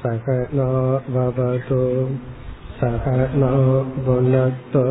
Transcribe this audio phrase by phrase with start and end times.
[0.00, 0.72] सहनो
[1.14, 1.78] भवतु
[2.80, 3.48] सहनो
[4.06, 4.82] भुनक्तु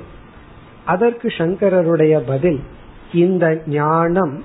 [0.84, 2.60] அதற்கு சங்கரருடைய பதில்
[3.12, 4.44] இந்த ஞானம்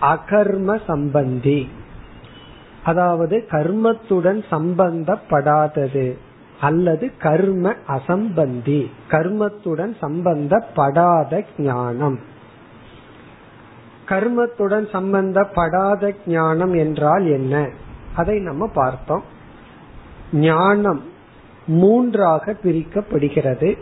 [0.00, 1.68] அகர்ம சம்பந்தி.
[2.84, 6.16] அதாவது கர்மத்துடன் சம்பந்தப்படாதது
[6.60, 8.86] அல்லது கர்ம அசம்பந்தி.
[9.10, 12.18] கர்மத்துடன் சம்பந்தப்படாத ஞானம்.
[14.10, 17.68] கர்மத்துடன் சம்பந்தப்படாத ஞானம் என்றால் என்ன?
[18.16, 19.22] அதை நம்ம பார்த்தோம்.
[20.32, 21.02] ஞானம்
[21.66, 23.78] மூன்றாக பிரிக்கப்படுகிறது.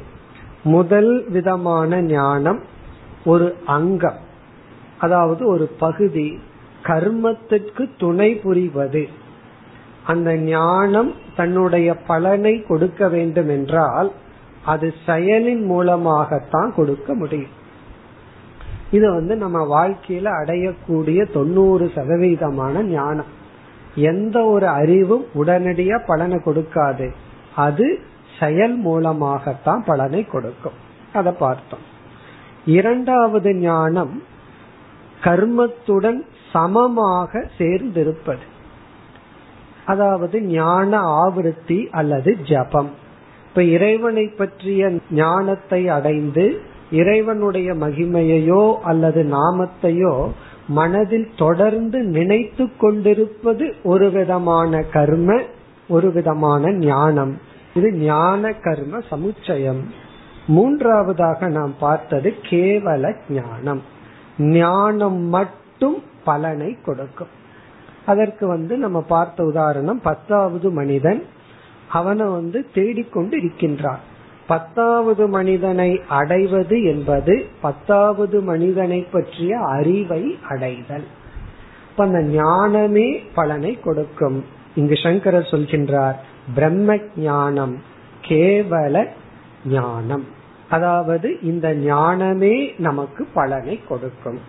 [0.62, 2.60] முதல் விதமான ஞானம்
[3.24, 4.26] ஒரு அங்கம்
[4.98, 6.38] அதாவது ஒரு பகுதி
[6.82, 9.08] கர்மத்திற்கு துணை புரிவது.
[10.06, 14.12] அந்த ஞானம் தன்னுடைய பலனை கொடுக்க வேண்டும் என்றால்
[14.64, 17.56] அது செயலின் மூலமாகத்தான் கொடுக்க முடியும்.
[18.90, 23.36] இது வந்து நம்ம வாழ்க்கையில அடையக்கூடிய தொண்ணூறு சதவீதமான ஞானம்.
[23.94, 27.10] எந்த ஒரு அறிவும் உடனடியா பலனை கொடுக்காது.
[27.56, 27.98] அது
[28.40, 30.72] செயல் மூலமாகத்தான் பலனை கொடுக்கும்.
[31.12, 31.96] அதை பார்த்தோம்.
[32.64, 34.22] இரண்டாவது ஞானம்
[35.20, 36.20] கர்மத்துடன்
[36.52, 38.46] சமமாக சேர்ந்திருப்பது.
[39.84, 42.90] அதாவது ஞான ஆவருத்தி அல்லது ஜபம்.
[43.48, 50.30] இப்ப இறைவனை பற்றிய ஞானத்தை அடைந்து இறைவனுடைய மகிமையையோ அல்லது நாமத்தையோ
[50.68, 55.40] மனதில் தொடர்ந்து நினைத்து கொண்டிருப்பது ஒரு விதமான கர்ம
[55.88, 57.38] ஒரு விதமான ஞானம்.
[57.74, 59.80] இது ஞான கர்ம சமுச்சயம்.
[60.46, 63.82] மூன்றாவதாக நாம் பார்த்தது கேவல ஞானம்.
[64.38, 67.28] ஞானம் மட்டும் பலனை கொடுக்கும்.
[68.06, 71.24] அதற்கு வந்து நம்ம பார்த்த உதாரணம் பத்தாவது மனிதன்
[71.88, 74.16] அவனை வந்து தேடிக்கொண்டு இருக்கின்றான்.
[74.48, 81.06] பத்தாவது மனிதனை அடைவது என்பது பத்தாவது மனிதனை பற்றிய அறிவை அடைதல்.
[81.90, 84.44] இப்ப அந்த ஞானமே பலனை கொடுக்கும்.
[84.74, 86.18] இங்கு சங்கரர் சொல்கின்றார்
[86.54, 87.74] பிரம்ம ஞானம்
[88.28, 89.06] கேவல
[89.66, 90.26] ஞானம்.
[90.70, 94.40] அதாவது இந்த ஞானமே நமக்கு பலனை கொடுக்கும்.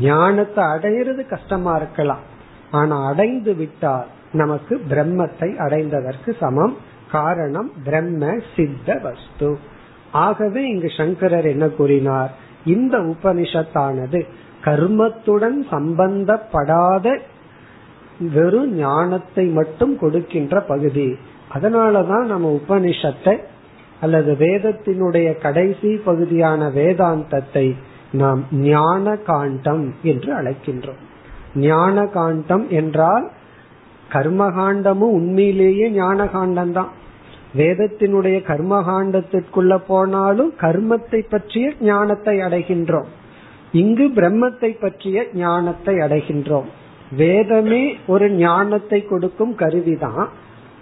[0.00, 2.24] ஞானத்தை அடையிறது கஷ்டமா இருக்கலாம்.
[2.70, 6.76] ஆனா அடைந்து விட்டால் நமக்கு பிரம்மத்தை அடைந்ததற்கு சமம்.
[7.10, 9.58] காரணம் பிரம்ம சித்த வஸ்து.
[10.12, 12.30] ஆகவே இங்கு சங்கரர் என்ன கூறினார்?
[12.64, 14.20] இந்த உபனிஷத்தானது
[14.64, 17.18] கர்மத்துடன் சம்பந்தப்படாத
[18.34, 21.16] வெறும் ஞானத்தை மட்டும் கொடுக்கின்ற பகுதி.
[21.54, 23.36] அதனாலதான் நம்ம உபனிஷத்தை
[24.00, 27.76] அல்லது வேதத்தினுடைய கடைசி பகுதியான வேதாந்தத்தை
[28.12, 31.00] நாம் ஞான காண்டம் என்று அழைக்கின்றோம்.
[31.54, 33.30] ஞான காண்டம் என்றால்
[34.12, 36.90] கர்மகாண்டமும் உண்மையிலேயே ஞான காண்டம் தான்
[37.56, 43.08] வேதத்தினுடைய கர்மகாண்டத்திற்குள்ள போனாலும் கர்மத்தை பற்றிய ஞானத்தை அடைகின்றோம்.
[43.72, 46.68] இங்கு பிரம்மத்தை பற்றிய ஞானத்தை அடைகின்றோம்.
[47.16, 50.28] வேதமே ஒரு ஞானத்தை கொடுக்கும் கருவிதான்.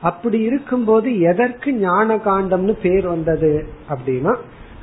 [0.00, 3.52] அப்படி இருக்கும்போது எதற்கு ஞான காண்டம்னு பேர் வந்தது
[3.90, 4.34] அப்படின்னா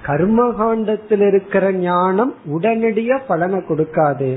[0.01, 4.31] கர்ம காண்டத்தில் இருக்கிற ஞானம் உடனடியா பலனை கொடுக்காது.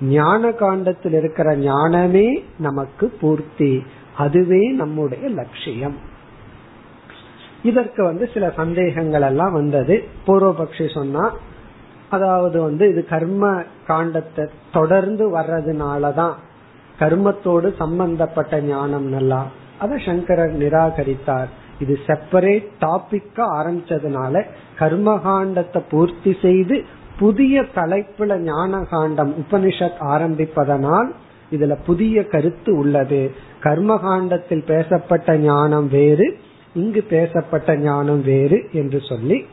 [0.00, 3.84] ஞான காண்டத்தில் இருக்கிற ஞானமே நமக்கு பூர்த்தி.
[4.16, 5.96] அதுவே நம்முடைய லட்சியம்.
[7.62, 10.04] இதற்கு வந்து சில சந்தேகங்கள் எல்லாம் வந்தது.
[10.26, 11.32] பூர்வபக்ஷி சொன்னா
[12.10, 16.32] அதாவது வந்து இது கர்ம காண்டத்தை தொடர்ந்து வர்றதுனாலதான்
[16.98, 19.46] கர்மத்தோடு சம்பந்தப்பட்ட ஞானம் நல்லா.
[19.78, 21.46] அதை சங்கரர் நிராகரித்தார்.
[21.80, 24.44] இது செப்பரேட் டாபிக்கா ஆரம்பிச்சதுனால
[24.78, 26.84] கர்மகாண்டத்தை பூர்த்தி செய்து
[27.18, 31.14] புதிய தலைப்புல ஞான காண்டம் உபனிஷத் ஆரம்பிப்பதனால்
[31.50, 33.30] இதுல புதிய கருத்து உள்ளது.
[33.62, 36.36] கர்மகாண்டத்தில் பேசப்பட்ட ஞானம் வேறு
[36.74, 39.44] இங்கு பேசப்பட்ட ஞானம் வேறு என்று சொல்லி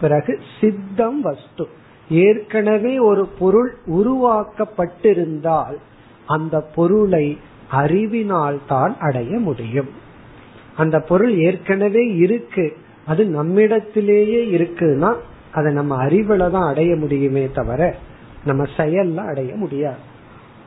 [0.00, 1.66] பிறகு சித்தம் வஸ்து.
[2.10, 5.76] ஏற்கனவே ஒரு பொருள் உருவாக்கப்பட்டிருந்தால்
[6.26, 7.38] அந்த பொருளை
[7.70, 9.90] அறிவினால் தான் அடைய முடியும்.
[10.76, 15.14] அந்த பொருள் ஏற்கனவே இருக்கு அது நம்மிடத்திலேயே இருக்குன்னா
[15.52, 17.94] அதை நம்ம அறிவுல தான் அடைய முடியுமே தவிர
[18.44, 19.98] நம்ம செயல்ல அடைய முடியாது.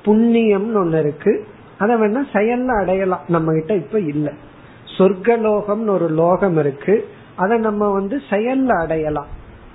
[0.06, 1.48] புண்ணியம்னு ஒண்ணு இருக்கு.
[1.78, 3.22] அதை வேணா செயல்ல அடையலாம்.
[3.28, 4.32] நம்ம கிட்ட இப்ப இல்ல.
[4.98, 7.08] சொர்க்கலோகம்னு ஒரு லோகம் இருக்கு.
[7.36, 9.26] அதை நம்ம வந்து செயல்ல அடையலாம்.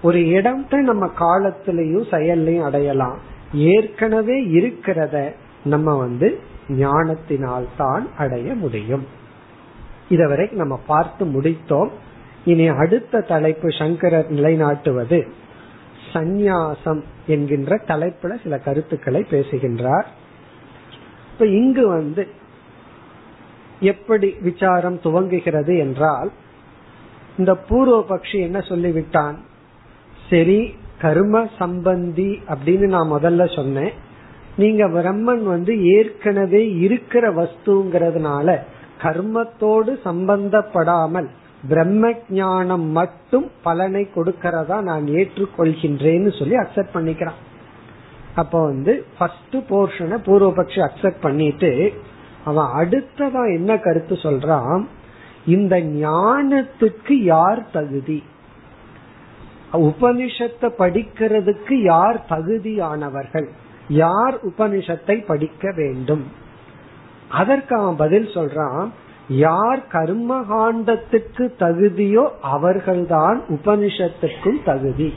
[0.02, 3.18] ஒரு இடத்தை நம்ம காலத்திலையும் செயல்லையும் அடையலாம்.
[3.54, 5.32] ஏற்கனவே இருக்கிறத
[5.64, 6.38] நம்ம வந்து
[6.68, 9.06] ஞானத்தினால் தான் அடைய முடியும்.
[10.08, 11.88] இதுவரை நம்ம பார்த்து முடித்தோம்.
[12.50, 15.18] இனி அடுத்த தலைப்பு சங்கரர் நிலைநாட்டுவது.
[16.12, 20.06] சந்நியாசம் என்கின்ற தலைப்புல சில கருத்துக்களை பேசுகின்றார்.
[21.32, 22.22] இப்ப இங்கு வந்து
[23.92, 26.30] எப்படி விசாரம் துவங்குகிறது என்றால்
[27.38, 29.36] இந்த பூர்வ பக்ஷி என்ன சொல்லிவிட்டான்?
[30.30, 30.60] சரி
[31.02, 33.92] கர்ம சம்பந்தி அப்படின்னு நான் முதல்ல சொன்னேன்.
[34.56, 38.56] நீங்க பிரம்மன் வந்து ஏற்கனவே இருக்கிற வஸ்துங்கிறதுனால
[39.02, 41.28] கர்மத்தோடு சம்பந்தப்படாமல்
[41.66, 47.40] பிரம்ம ஞானம் மட்டும் பலனை கொடுக்கறதா நான் ஏற்றுக்கொள்கின்றேன்னு சொல்லி அக்செப்ட் பண்ணிக்கிறான்.
[48.34, 51.92] அப்ப வந்து ஃபர்ஸ்ட் போர்ஷனை பூர்வபக்ஷி அக்செப்ட் பண்ணிட்டு
[52.44, 54.86] அவன் அடுத்ததா என்ன கருத்து சொல்றான்?
[55.46, 58.22] இந்த ஞானத்துக்கு யார் தகுதி?
[59.72, 63.48] உபனிஷத்தை படிக்கிறதுக்கு யார் தகுதியானவர்கள்?
[63.88, 66.24] யார் உபனிஷத்தை படிக்க வேண்டும்?
[67.28, 68.88] அதற்கு அவன் பதில் சொல்றான்
[69.28, 75.14] யார் கர்ம காண்டத்துக்கு தகுதியோ அவர்கள்தான் உபனிஷத்துக்கும் தகுதி.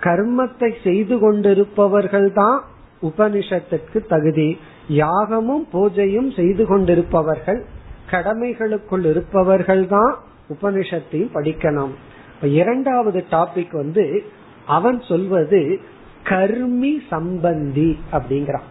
[0.00, 2.64] கர்மத்தை செய்து கொண்டிருப்பவர்கள் தான்
[3.02, 4.58] உபனிஷத்துக்கு தகுதி.
[4.88, 7.64] யாகமும் பூஜையும் செய்து கொண்டிருப்பவர்கள்
[8.10, 10.14] கடமைகளுக்குள் இருப்பவர்கள் தான்
[10.50, 11.94] உபனிஷத்தையும் படிக்கணும்.
[12.42, 14.24] இரண்டாவது டாபிக் வந்து
[14.66, 15.80] அவன் சொல்வது
[16.24, 18.68] கர்மி சம்பந்தி அப்படிங்கிறான்.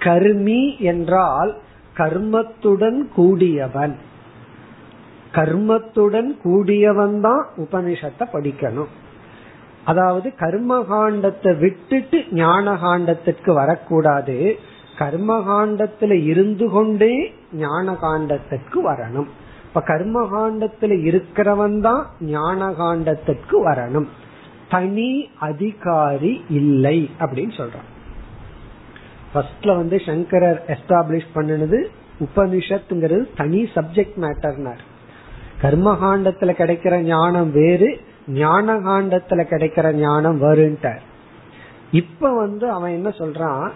[0.00, 1.56] கர்மி என்றால்
[1.96, 3.96] கர்மத்துடன் கூடியவன்.
[5.32, 8.92] கர்மத்துடன் கூடியவன் தான் உபனிஷத்தை படிக்கணும்.
[9.84, 14.58] அதாவது கர்மகாண்டத்தை விட்டுட்டு ஞான காண்டத்திற்கு வரக்கூடாது.
[14.98, 19.28] கர்மகாண்டத்துல இருந்து கொண்டே ஞான காண்டத்திற்கு வரணும்.
[19.64, 24.06] இப்ப கர்மகாண்டத்துல இருக்கிறவன் தான் ஞான காண்டத்திற்கு வரணும்.
[24.68, 27.90] தனி அதிகாரி இல்லை அப்படின்னு சொல்றான்.
[29.34, 31.84] ஃபர்ஸ்ட்ல வந்து சங்கரர் எஸ்டாப்ளிஷ் பண்ணினது
[32.20, 34.84] உபனிஷத்துங்கிறது தனி சப்ஜெக்ட் மேட்டர்னார்
[35.62, 41.00] கர்மகாண்டத்துல கிடைக்கிற ஞானம் வேறு ஞான காண்டத்துல கிடைக்கிற ஞானம் வருன்ட்டார்.
[41.90, 43.70] இப்ப வந்து அவன் என்ன சொல்றான்?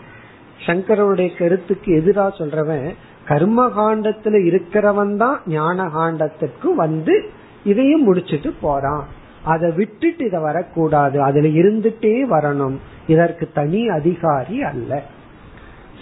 [0.66, 2.94] சங்கரனுடைய கருத்துக்கு எதிரா சொல்றவன்
[3.26, 7.30] கர்ம காண்டத்துல இருக்கிறவன் தான் ஞான காண்டத்திற்கு வந்து
[7.64, 9.06] இதையும் முடிச்சிட்டு போறான்.
[9.44, 11.22] அதை விட்டுட்டு இதை வரக்கூடாது.
[11.22, 12.76] அதுல இருந்துட்டே வரணும்.
[13.06, 15.02] இதற்கு தனி அதிகாரி அல்ல.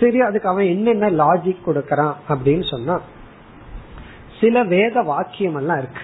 [0.00, 3.00] சரி அதுக்கு அவன் என்னென்ன லாஜிக் கொடுக்கறான் அப்படின்னு சொன்னா
[4.40, 6.02] சில வேத வாக்கியம் எல்லாம் இருக்கு.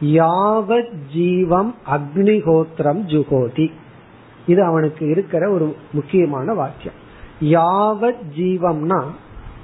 [0.00, 3.72] யாவத் ஜீவம் அக்னிஹோத்திரம் ஜுகோதி.
[4.46, 6.98] இது அவனுக்கு இருக்கிற ஒரு முக்கியமான வாக்கியம்.
[7.40, 9.04] யாவத் ஜீவம்னா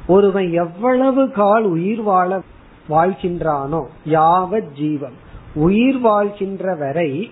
[0.06, 2.42] ஒருவன் எவ்வளவு கால் உயிர் வாழ
[2.90, 5.16] வாழ்கின்றானோ யாவத் ஜீவம்.
[5.54, 7.30] உயிர் வாழ்கின்ற வரை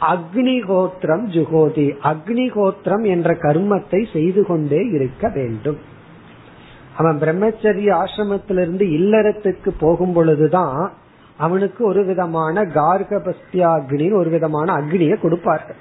[0.00, 1.94] அக்னிகோத்திரம் ஜுகோதி.
[2.02, 5.78] அக்னிகோத்திரம் என்ற கர்மத்தை செய்து கொண்டே இருக்க வேண்டும்.
[6.96, 10.92] அவன் பிரம்மச்சரிய ஆசிரமத்திலிருந்து இல்லறத்துக்கு போகும் பொழுதுதான்
[11.38, 15.76] அவனுக்கு ஒரு விதமான கார்கபஸ்தியா அக்னி ஒரு விதமான அக்னியை கொடுப்பார்கள்.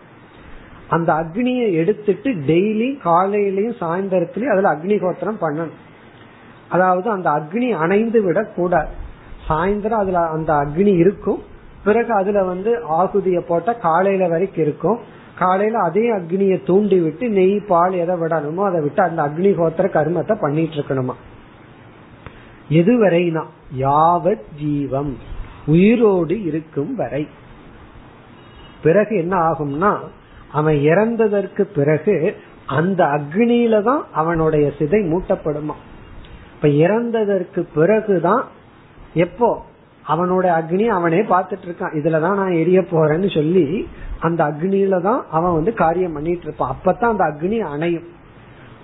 [0.89, 5.77] அந்த அக்னியை எடுத்துட்டு டெய்லி காலையிலயும் சாயந்தரத்திலயும் அதுல அக்னிகோத்திரம் பண்ணணும்.
[6.69, 8.87] அதாவது அந்த அக்னி அணைந்து விட கூடாது
[9.49, 11.41] சாயந்தரம் அதுல அந்த அக்னி இருக்கும்.
[11.83, 14.99] பிறகு அதுல வந்து ஆகுதிய போட்ட காலையில வரைக்கும் இருக்கும்.
[15.39, 20.75] காலையில அதே அக்னியை தூண்டி விட்டு நெய் பால் எதை விடணுமோ அதை விட்டு அந்த அக்னிஹோத்திர கர்மத்தை பண்ணிட்டு
[20.75, 21.13] இருக்கணுமா?
[22.69, 23.43] எதுவரைனா
[23.77, 25.17] யாவத் ஜீவம்
[25.65, 27.27] உயிரோடு இருக்கும் வரை.
[28.83, 29.95] பிறகு என்ன ஆகும்னா
[30.51, 32.35] அவன் இறந்ததற்கு பிறகு
[32.65, 35.75] அந்த அக்னியில தான் அவனுடைய சிதை மூட்டப்படுமா?
[36.55, 38.43] இப்ப இறந்ததற்கு பிறகுதான்
[39.13, 39.65] எப்போ?
[40.07, 41.95] அவனோட அக்னி அவனே பார்த்துட்டு இருக்கான்.
[41.95, 43.87] இதுலதான் நான் எரிய போறேன்னு சொல்லி
[44.19, 46.77] அந்த அக்னியில தான் அவன் வந்து காரியம் பண்ணிட்டு இருப்பான்.
[46.83, 48.07] அப்பதான் அந்த அக்னி அணையும்.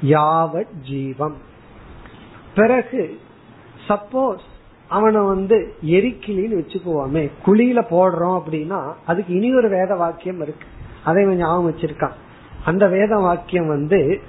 [0.05, 1.35] யாவத் ஜீவம்.
[2.55, 3.19] பிறகு
[3.87, 4.47] சப்போஸ்
[4.87, 10.67] அவனை வந்து எரிக்கிளின்னு வச்சுக்குவோமே குழியில போடுறோம் அப்படின்னா அதுக்கு இனி ஒரு வேத வாக்கியம் இருக்கு.
[11.03, 12.11] அதை இவன் ஞாபகம் வச்சிருக்கான்.
[12.65, 14.19] அந்த வேத வாக்கியம் வந்து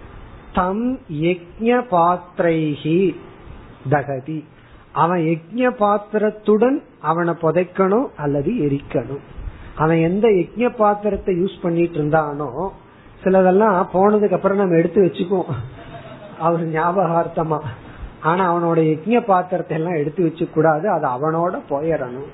[0.54, 3.16] தம் யஜ்ய பாத்திரைஹி
[3.90, 4.44] தகதி.
[4.92, 9.20] அவன் யஜ்ய பாத்திரத்துடன் அவனை புதைக்கணும் அல்லது எரிக்கணும்.
[9.76, 12.73] அவன் எந்த யஜ்ய பாத்திரத்தை யூஸ் பண்ணிட்டு இருந்தானோ
[13.25, 15.54] சிலதெல்லாம் போனதுக்கு அப்புறம் நம்ம எடுத்து வச்சுக்குவோம்.
[16.38, 17.59] அவர் ஞாபகார்த்தமா.
[18.20, 22.30] ஆனா அவனோட யஜ்ய பாத்திரத்தை எல்லாம் எடுத்து வச்சு கூடாது அது அவனோட போயிடணும்.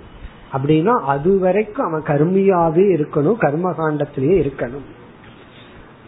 [0.52, 4.86] அப்படின்னா அது வரைக்கும் அவன் கர்மியாவே இருக்கணும் கர்மகாண்டத்திலேயே இருக்கணும்.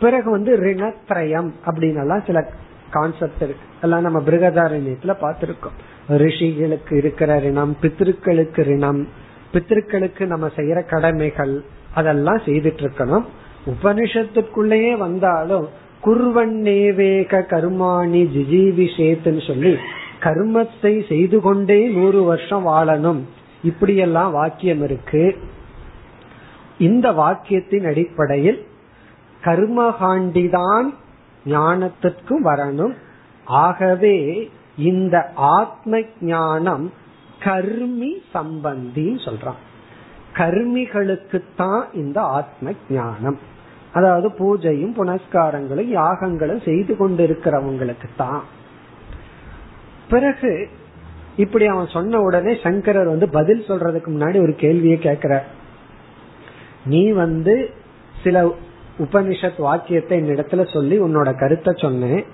[0.01, 2.49] பிறகு வந்து ரிணத்ரயம் அப்படின்னு எல்லாம் சில
[2.91, 3.67] கான்செப்ட் இருக்கு.
[3.81, 5.79] எல்லாம் நம்ம பிருகதாரண்யத்துல பார்த்திருக்கோம்.
[6.09, 9.09] ரிஷிகளுக்கு இருக்கிற ரிணம் பித்திருக்களுக்கு ரிணம்
[9.53, 13.25] பித்திருக்களுக்கு நம்ம செய்யற கடமைகள் அதெல்லாம் செய்துட்டு இருக்கணும்
[13.67, 15.69] உபனிஷத்துக்குள்ளேயே வந்தாலும்
[16.05, 19.77] குர்வன்னேவேக கருமாணி ஜிஜீவிஷேத்துன்னு சொல்லி
[20.21, 23.21] கர்மத்தை செய்து கொண்டே நூறு வருஷம் வாழணும்.
[23.63, 25.37] இப்படியெல்லாம் வாக்கியம் இருக்கு.
[26.79, 28.67] இந்த வாக்கியத்தின் அடிப்படையில்
[29.45, 30.95] கர்மகாண்டிதான்
[31.47, 32.95] ஞானத்திற்கும் வரணும்.
[33.45, 36.93] ஆகவே இந்த ஆத்ம ஞானம்
[37.45, 39.61] கர்மி சம்பந்தின்னு சொல்றான்.
[40.35, 43.39] கர்மிகளுக்குத்தான் இந்த ஆத்ம ஞானம்
[43.93, 48.43] அதாவது பூஜையும் புனஸ்காரங்களும் யாகங்களும் செய்து கொண்டிருக்கிறவங்களுக்கு தான்
[50.09, 50.69] பிறகு
[51.37, 55.41] இப்படி அவன் சொன்ன உடனே சங்கரர் வந்து பதில் சொல்றதுக்கு முன்னாடி ஒரு கேள்வியை கேக்குற
[56.85, 57.71] நீ வந்து
[58.23, 58.55] சில
[58.99, 62.25] உபனிஷத் வாக்கியத்தை என்னிடத்துல சொல்லி உன்னோட கருத்தை சொன்னேன்.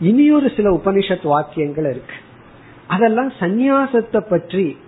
[0.00, 2.14] இனியொரு சில உபனிஷத் வாக்கியங்கள் இருக்கு.
[2.86, 4.78] அதெல்லாம் சந்நியாசத்தை பற்றி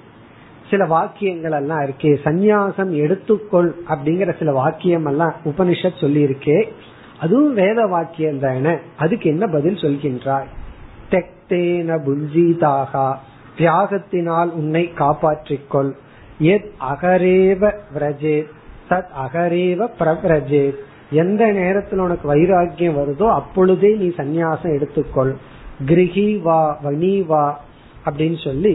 [0.70, 2.16] சில வாக்கியங்கள் எல்லாம் இருக்கே.
[2.24, 6.68] சந்நியாசம் எடுத்துக்கொள் அப்படிங்கிற சில வாக்கியம் எல்லாம் உபனிஷத் சொல்லி இருக்கே
[7.20, 8.74] அதுவும் வேத வாக்கியம் தானே.
[8.96, 10.46] அதுக்கு என்ன பதில் சொல்கின்றாய்?
[11.10, 13.16] தெக்தேன புஞ்சீதாகா.
[13.58, 15.92] தியாகத்தினால் உன்னை காப்பாற்றிக்கொள்.
[16.38, 18.46] எத் அகரேவ விரஜே
[18.90, 20.76] தத் அகரேவ பிரவ்ரஜேத்.
[21.20, 25.32] எந்த நேரத்தில் உனக்கு வைராக்கியம் வருதோ அப்பொழுதே நீ சந்நியாசம் எடுத்துக்கொள்.
[25.86, 27.44] கிரகி வா வணி வா
[28.04, 28.74] அப்படின்னு சொல்லி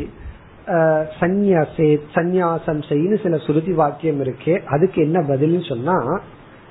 [1.20, 5.98] சந்நியாசே சந்நியாசம் செய்யு சில சுருதி வாக்கியம் இருக்கு அதுக்கு என்ன பதில்னு சொன்னா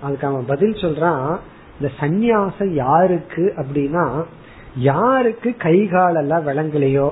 [0.01, 1.29] அதுக்கு அவன் பதில் சொல்றான்
[1.77, 4.05] இந்த சந்நியாசம் யாருக்கு அப்படின்னா
[4.91, 7.09] யாருக்கு கை காலெல்லாம் விளங்கலையோ?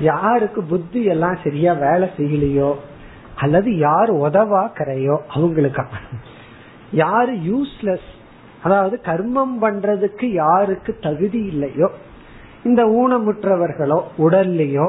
[0.00, 2.70] யாருக்கு புத்தி எல்லாம் சரியா வேலை செய்யலையோ?
[3.36, 5.16] அல்லது யார் உதவாக்கறையோ?
[5.34, 5.84] அவங்களுக்கா?
[6.96, 8.08] யாரு யூஸ்லெஸ்
[8.62, 11.88] அதாவது கர்மம் பண்றதுக்கு யாருக்கு தகுதி இல்லையோ
[12.64, 14.86] இந்த ஊனமுற்றவர்களோ உடல்லையோ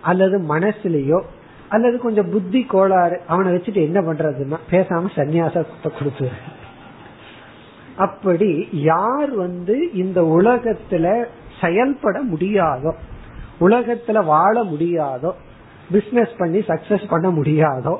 [0.00, 1.20] அல்லது மனசுலயோ
[1.68, 6.26] அல்லது கொஞ்சம் புத்தி கோளாறு அவனை வச்சுட்டு என்ன பண்றதுன்னா பேசாம சன்னியாசத்தை கொடுத்து.
[7.96, 11.06] அப்படி யார் வந்து இந்த உலகத்துல
[11.60, 12.92] செயல்பட முடியாதோ
[13.60, 15.30] உலகத்துல வாழ முடியாதோ
[15.90, 17.94] பிசினஸ் பண்ணி சக்சஸ் பண்ண முடியாதோ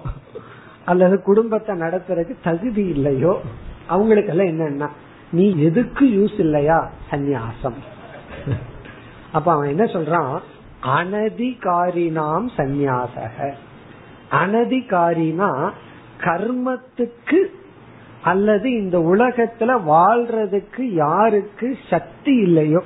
[0.85, 3.33] அல்லது குடும்பத்தை நடத்துறதுக்கு தகுதி இல்லையோ
[3.89, 4.89] அவங்களுக்கெல்லாம் என்னன்னா
[5.31, 6.79] நீ எதுக்கு யூஸ் இல்லையா?
[7.11, 7.79] சந்நியாசம்.
[9.33, 10.35] அப்ப அவன் என்ன சொல்றான்?
[10.99, 13.53] அனதிகாரினாம் சந்நியாசக.
[14.41, 15.51] அனதிகாரினா
[16.25, 17.41] கர்மத்துக்கு
[18.23, 22.83] அல்லது இந்த உலகத்துல வாழ்றதுக்கு யாருக்கு சக்தி இல்லையோ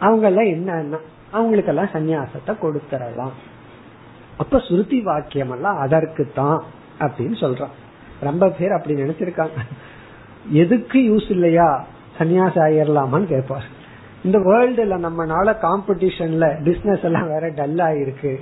[0.00, 1.00] அவங்க எல்லாம் என்னன்னா
[1.32, 3.36] அவங்களுக்கெல்லாம் சந்நியாசத்தை கொடுத்துடலாம்.
[4.38, 6.60] அப்ப சுருதி வாக்கியம் எல்லாம் அதற்கு தான்
[6.98, 7.74] அப்படின்னு சொல்றான்
[8.20, 9.58] ரொம்ப பேர் அப்படி நினைச்சிருக்காங்க.
[10.50, 11.84] எதுக்கு யூஸ் இல்லையா?
[12.18, 13.64] சன்னியாசி ஆயிரலாமான்னு கேட்பார்.
[14.24, 18.40] இந்த வேர்ல்டுல நம்மனால காம்படிஷன்ல பிசினஸ் எல்லாம் வேற டல் ஆயிருக்கு.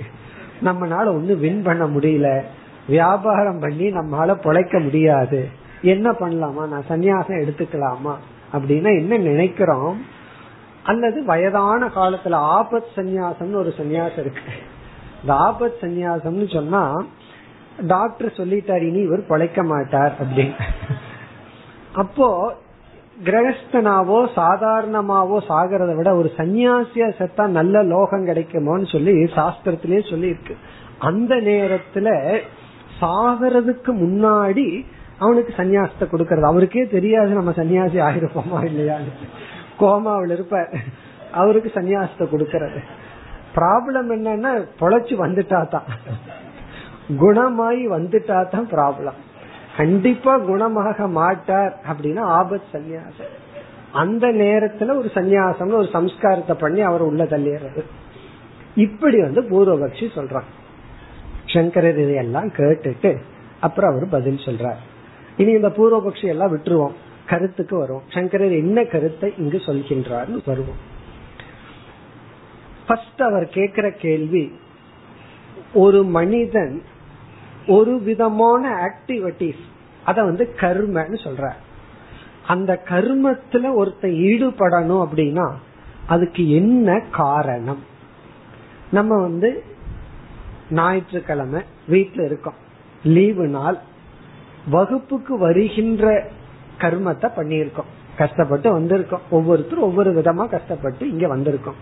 [0.63, 2.41] நம்மனால ஒன்னும் வின் பண்ண முடியல.
[2.87, 5.49] வியாபாரம் பண்ணி நம்மளால பொழைக்க முடியாது.
[5.81, 6.67] என்ன பண்ணலாமா?
[6.67, 8.15] நான் சன்னியாசம் எடுத்துக்கலாமா?
[8.53, 10.05] அப்படின்னா என்ன நினைக்கிறோம்?
[10.83, 14.41] அல்லது வயதான காலத்துல ஆபத் சந்நியாசம்னு ஒரு சன்னியாசம் இருக்கு.
[15.21, 17.05] இந்த ஆபத் சந்நியாசம்னு சொன்னா
[17.93, 20.55] டாக்டர் சொல்லிட்டார் இனி இவர் பொழைக்க மாட்டார் அப்படின்னு.
[21.93, 22.27] அப்போ
[23.27, 30.55] கிரகஸ்தனாவோ சாதாரணமாவோ சாகிறத விட ஒரு சன்னியாசியா செத்தா நல்ல லோகம் கிடைக்குமோன்னு சொல்லி சாஸ்திரத்திலேயே சொல்லி இருக்கு
[30.99, 32.07] அந்த நேரத்துல
[33.01, 34.67] சாகிறதுக்கு முன்னாடி
[35.19, 36.45] அவனுக்கு சன்னியாசத்தை கொடுக்கறது.
[36.51, 38.97] அவருக்கே தெரியாது நம்ம சன்னியாசி ஆகிருப்போமா இல்லையா
[39.79, 40.55] கோமாவில் இருப்ப
[41.31, 42.79] அவருக்கு சன்னியாசத்தை கொடுக்கறது.
[43.55, 45.87] ப்ராப்ளம் என்னன்னா பொழைச்சு வந்துட்டா தான்
[47.09, 49.19] குணமாயி வந்துட்டா தான் ப்ராப்ளம்
[49.77, 53.33] கண்டிப்பா குணமாக மாட்டார் அப்படின்னா ஆபத் சந்நியாசம்.
[53.91, 57.83] அந்த நேரத்துல ஒரு சந்நியாசம்னு ஒரு சம்ஸ்காரத்தை பண்ணி அவர் உள்ள தள்ளிடுறது.
[58.75, 60.49] இப்படி வந்து பூர்வபக்ஷி சொல்றான்.
[61.45, 63.17] சங்கரர் இதையெல்லாம் கேட்டுட்டு
[63.59, 64.81] அப்புறம் அவர் பதில் சொல்றார்.
[65.37, 66.93] இனி இந்த பூர்வபக்ஷி எல்லாம் விட்டுருவோம்.
[67.27, 70.81] கருத்துக்கு வரும் சங்கரர் என்ன கருத்தை இங்கு சொல்கின்றார் வருவோம்.
[72.87, 74.51] ஃபர்ஸ்ட் அவர் கேட்கிற கேள்வி
[75.73, 76.81] ஒரு மனிதன்
[77.67, 79.63] ஒரு விதமான ஆக்டிவிட்டிஸ்
[80.05, 81.51] அத வந்து கர்மன்னு சொல்ற.
[82.47, 85.51] அந்த கர்மத்துல ஒருத்தன் ஈடுபடணும் அப்படின்னா
[86.07, 87.83] அதுக்கு என்ன காரணம்?
[88.91, 89.63] நம்ம வந்து
[90.69, 92.53] ஞாயிற்றுக்கிழமை வீட்டுல இருக்கோம்.
[93.03, 93.77] லீவு நாள்.
[94.69, 96.29] வகுப்புக்கு வருகின்ற
[96.77, 98.17] கர்மத்தை பண்ணியிருக்கோம்.
[98.17, 99.19] கஷ்டப்பட்டு வந்திருக்கோம்.
[99.29, 101.77] ஒவ்வொருத்தரும் ஒவ்வொரு விதமா கஷ்டப்பட்டு இங்க வந்திருக்கோம்.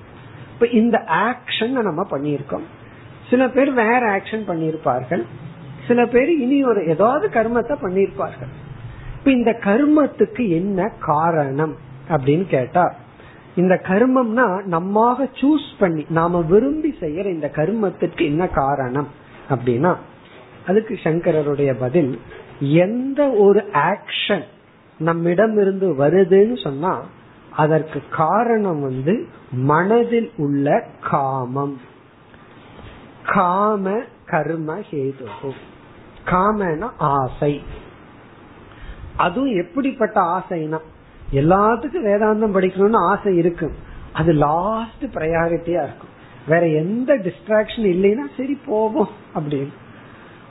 [0.53, 2.63] இப்ப இந்த ஆக்ஷன் நம்ம பண்ணியிருக்கோம்.
[3.29, 5.25] சில பேர் வேற ஆக்ஷன் பண்ணியிருப்பார்கள்.
[5.87, 8.51] சில பேர் இனி ஒரு ஏதாவது கர்மத்தை பண்ணியிருப்பார்கள்.
[9.17, 11.75] இப்ப இந்த கர்மத்துக்கு என்ன காரணம்
[12.09, 12.93] அப்படின்னு கேட்டா
[13.55, 19.07] இந்த கர்மம்னா நம்மாக சூஸ் பண்ணி நாம விரும்பி செய்யற இந்த கர்மத்திற்கு என்ன காரணம்
[19.49, 19.95] அப்படின்னா
[20.67, 22.19] அதுக்கு சங்கரருடைய பதில்
[22.59, 24.43] எந்த ஒரு ஆக்ஷன்
[24.99, 26.93] நம்மிடம் இருந்து வருதுன்னு சொன்னா
[27.49, 31.77] அதற்கு காரணம் வந்து மனதில் உள்ள காமம்.
[33.25, 35.25] காம கர்ம ஹேது
[36.25, 37.63] காமனா ஆசை.
[39.17, 40.79] அதுவும் எப்படிப்பட்ட ஆசைனா
[41.31, 43.73] எல்லாத்துக்கும் வேதாந்தம் படிக்கணும்னு ஆசை இருக்கு.
[44.13, 46.11] அது லாஸ்ட் ப்ரையாரிட்டியா இருக்கும்.
[46.47, 49.73] வேற எந்த டிஸ்ட்ராக்ஷன் இல்லைன்னா சரி போவோம் அப்படின்னு.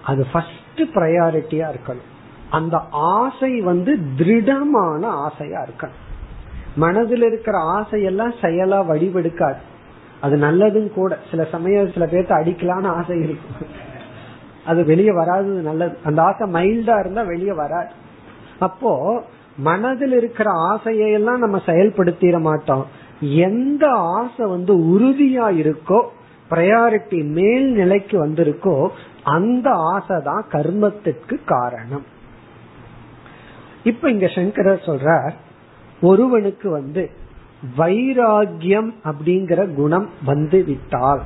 [0.05, 2.11] அது ஃபர்ஸ்ட் ப்ரையாரிட்டியா இருக்கணும்.
[2.51, 6.01] அந்த ஆசை வந்து திருடமான ஆசையா இருக்கணும்.
[6.77, 9.61] மனதில் இருக்கிற ஆசையெல்லாம் செயலா வடிவெடுக்காது.
[10.21, 11.19] அது நல்லதும் கூட.
[11.31, 13.91] சில சமயம் சில பேர்த்த அடிக்கலான்னு ஆசை இருக்கும்
[14.67, 15.97] அது வெளியே வராது நல்லது.
[16.05, 17.93] அந்த ஆசை மைல்டா இருந்தா வெளியே வராது.
[18.59, 19.23] அப்போ
[19.57, 22.85] மனதில் இருக்கிற ஆசையெல்லாம் நம்ம செயல்படுத்திட மாட்டோம்.
[23.21, 26.01] எந்த ஆசை வந்து உறுதியா இருக்கோ
[26.51, 28.89] ப்ரையாரிட்டி மேல் நிலைக்கு வந்திருக்கோ
[29.23, 32.05] அந்த ஆசை தான் கர்மத்திற்கு காரணம்.
[33.85, 35.35] இப்ப இங்க சங்கரர் சொல்றார்
[36.01, 37.11] ஒருவனுக்கு வந்து
[37.77, 41.23] வைராகியம் அப்படிங்கிற குணம் வந்து விட்டால்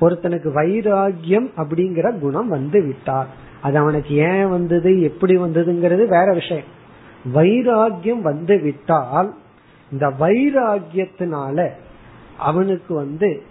[0.00, 3.26] ஒருத்தனுக்கு வைராகியம் அப்படிங்கிற குணம் வந்து விட்டால்
[3.60, 6.68] அது அவனுக்கு ஏன் வந்தது எப்படி வந்ததுங்கிறது வேற விஷயம்.
[7.34, 9.34] வைராகியம் வந்து விட்டால்
[9.92, 11.68] இந்த வைராகியத்தினால
[12.38, 13.42] அவனுக்கு வந்து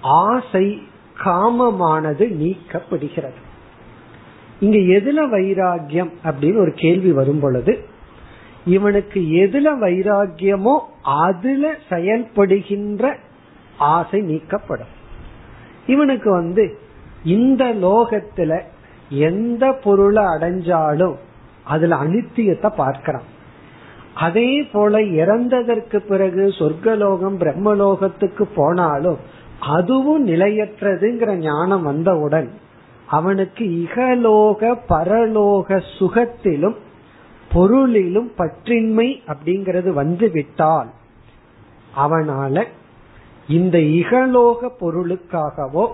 [0.00, 0.82] ஆசை
[1.24, 3.40] காமமானது நீக்கப்படுகிறது.
[4.60, 7.84] இங்க எதுல வைராகியம் அப்படின்னு ஒரு கேள்வி வரும் பொழுது
[8.64, 13.16] இவனுக்கு எதுல வைராகியமோ அதுல செயல்படுகின்ற
[13.78, 14.98] ஆசை நீக்கப்படும்.
[15.86, 16.78] இவனுக்கு வந்து
[17.24, 18.60] இந்த லோகத்துல
[19.08, 21.14] எந்த பொருளை அடைஞ்சாலும்
[21.64, 23.24] அதுல அனித்தியத்தை பார்க்கிறான்.
[24.14, 29.18] அதே போல இறந்ததற்கு பிறகு சொர்க்கலோகம் பிரம்மலோகத்துக்கு போனாலும்
[29.60, 32.50] அதுவும் நிலையற்றதுங்கிற ஞானம் வந்தவுடன்
[33.06, 36.76] அவனுக்கு இகலோக பரலோக சுகத்திலும்
[37.52, 40.90] பொருளிலும் பற்றின்மை அப்படிங்கிறது வந்து விட்டால்
[41.96, 42.66] அவனால
[43.50, 45.84] இந்த இகலோக பொருளுக்காகவோ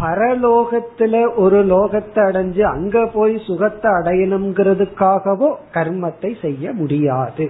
[0.00, 7.44] பரலோகத்துல ஒரு லோகத்தை அடைஞ்சு அங்க போய் சுகத்தை அடையணுங்கிறதுக்காகவோ கர்மத்தை செய்ய முடியாது.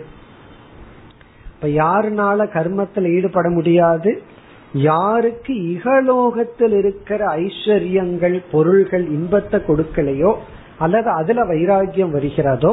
[1.54, 4.10] இப்ப யாருனால கர்மத்தில் ஈடுபட முடியாது?
[4.72, 10.32] யாருக்கு இகலோகத்தில் இருக்கிற ஐஸ்வர்யங்கள் பொருள்கள் இன்பத்தை கொடுக்கலையோ
[10.78, 12.72] அல்லது அதுல வைராகியம் வருகிறதோ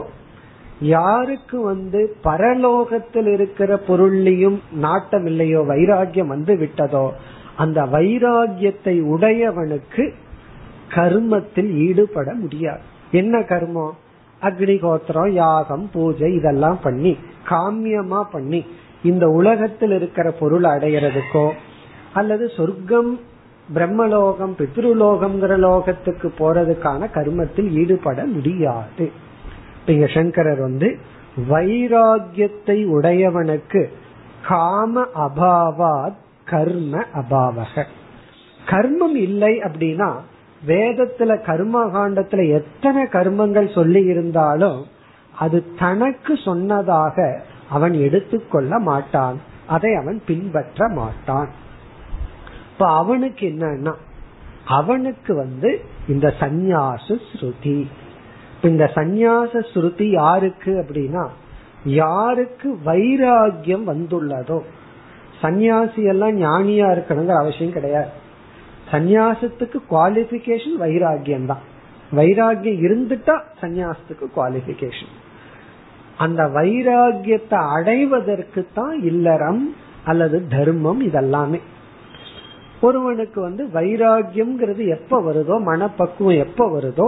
[0.79, 7.11] யாருக்கு வந்து பரலோகத்தில் இருக்கிற பொருள்லையும் நாட்டம் இல்லையோ வைராகியம் வந்து விட்டதோ
[7.55, 10.13] அந்த வைராகியத்தை உடையவனுக்கு
[10.89, 12.81] கர்மத்தில் ஈடுபட முடியாது.
[13.11, 13.91] என்ன கர்மம்?
[14.41, 17.17] அக்னிகோத்திரம் யாகம் பூஜை இதெல்லாம் பண்ணி
[17.49, 18.65] காமியமா பண்ணி
[19.03, 21.51] இந்த உலகத்தில் இருக்கிற பொருள் அடையிறதுக்கோ
[22.13, 23.19] அல்லது சொர்க்கம்
[23.75, 29.11] பிரம்மலோகம் பித்ருலோகம்ங்கிற லோகத்துக்கு போறதுக்கான கர்மத்தில் ஈடுபட முடியாது.
[29.85, 30.97] இங்க சங்கரர் வந்து
[31.49, 33.87] வைராகியத்தை உடையவனுக்கு
[34.47, 37.83] காம அபாவாத் கர்ம அபாவக.
[38.65, 40.13] கர்மம் இல்லை அப்படின்னா
[40.67, 44.85] வேதத்துல கர்ம காண்டத்துல எத்தனை கர்மங்கள் சொல்லி இருந்தாலும்
[45.39, 49.39] அது தனக்கு சொன்னதாக அவன் எடுத்துக்கொள்ள மாட்டான்.
[49.67, 51.49] அதை அவன் பின்பற்ற மாட்டான்.
[52.73, 53.93] இப்ப அவனுக்கு என்னன்னா
[54.67, 57.87] அவனுக்கு வந்து இந்த சந்நியாச ஸ்ருதி.
[58.63, 61.23] இந்த சந்நியாச ஸ்ருதி யாருக்கு அப்படின்னா
[61.95, 64.59] யாருக்கு வைராகியம் வந்துள்ளதோ?
[65.41, 68.11] சன்னியாசி எல்லாம் ஞானியா இருக்கணுங்கிற அவசியம் கிடையாது.
[68.91, 71.63] சந்நியாசத்துக்கு குவாலிபிகேஷன் வைராகியம் தான்
[72.11, 75.13] வைராகியம் இருந்துட்டா சந்நியாசத்துக்கு குவாலிபிகேஷன்
[76.17, 79.61] அந்த வைராகியத்தை அடைவதற்கு தான் இல்லறம்
[80.05, 81.59] அல்லது தர்மம் இதெல்லாமே.
[82.81, 87.07] ஒருவனுக்கு வந்து வைராகியம்ங்கிறது எப்ப வருதோ மனப்பக்குவம் எப்ப வருதோ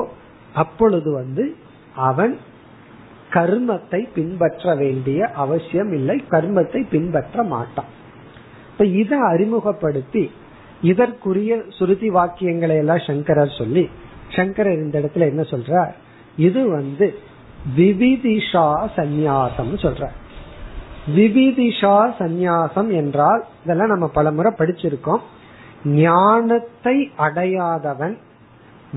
[0.55, 1.43] அப்பொழுது வந்து
[2.09, 2.33] அவன்
[3.31, 7.91] கர்மத்தை பின்பற்ற வேண்டிய அவசியம் இல்லை கர்மத்தை பின்பற்ற மாட்டான்.
[8.71, 10.23] இப்ப இதை அறிமுகப்படுத்தி
[10.81, 13.83] இதற்குரிய சுருதி வாக்கியங்களை எல்லாம் சங்கரர் சொல்லி
[14.29, 15.93] சங்கரர் இந்த இடத்துல என்ன சொல்றார்?
[16.37, 17.07] இது வந்து
[17.77, 20.05] விவிதிஷா சந்நியாசம் சொல்ற
[21.15, 25.23] விவிதிஷா சந்நியாசம் என்றால் இதெல்லாம் நம்ம பல முறை படிச்சிருக்கோம்
[26.01, 28.15] ஞானத்தை அடையாதவன்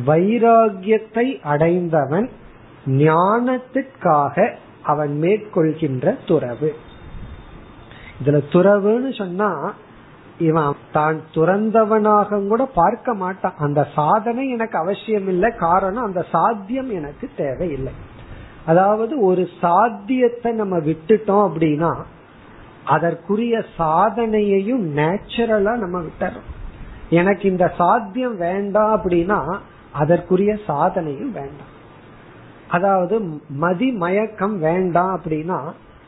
[0.07, 2.31] வைராகியத்தை அடைந்தவன்
[2.87, 6.75] ஞானத்திற்காக அவன் மேற்கொள்கின்ற துறவு.
[8.21, 9.75] இதுல துறவுன்னு சொன்னா
[10.39, 13.55] இவன் தான் துறந்தவனாக கூட பார்க்க மாட்டான்.
[13.59, 17.93] அந்த சாதனை எனக்கு அவசியம் இல்லை காரணம் அந்த சாத்தியம் எனக்கு தேவையில்லை.
[18.67, 21.97] அதாவது ஒரு சாத்தியத்தை நம்ம விட்டுட்டோம் அப்படின்னா
[22.85, 26.49] அதற்குரிய சாதனையையும் நேச்சுரலா நம்ம விட்டுறோம்.
[27.11, 29.59] எனக்கு இந்த சாத்தியம் வேண்டாம் அப்படின்னா
[30.01, 31.75] அதற்குரிய சாதனையும் வேண்டாம்.
[32.69, 33.17] அதாவது
[33.65, 35.59] மதி மயக்கம் வேண்டாம் அப்படின்னா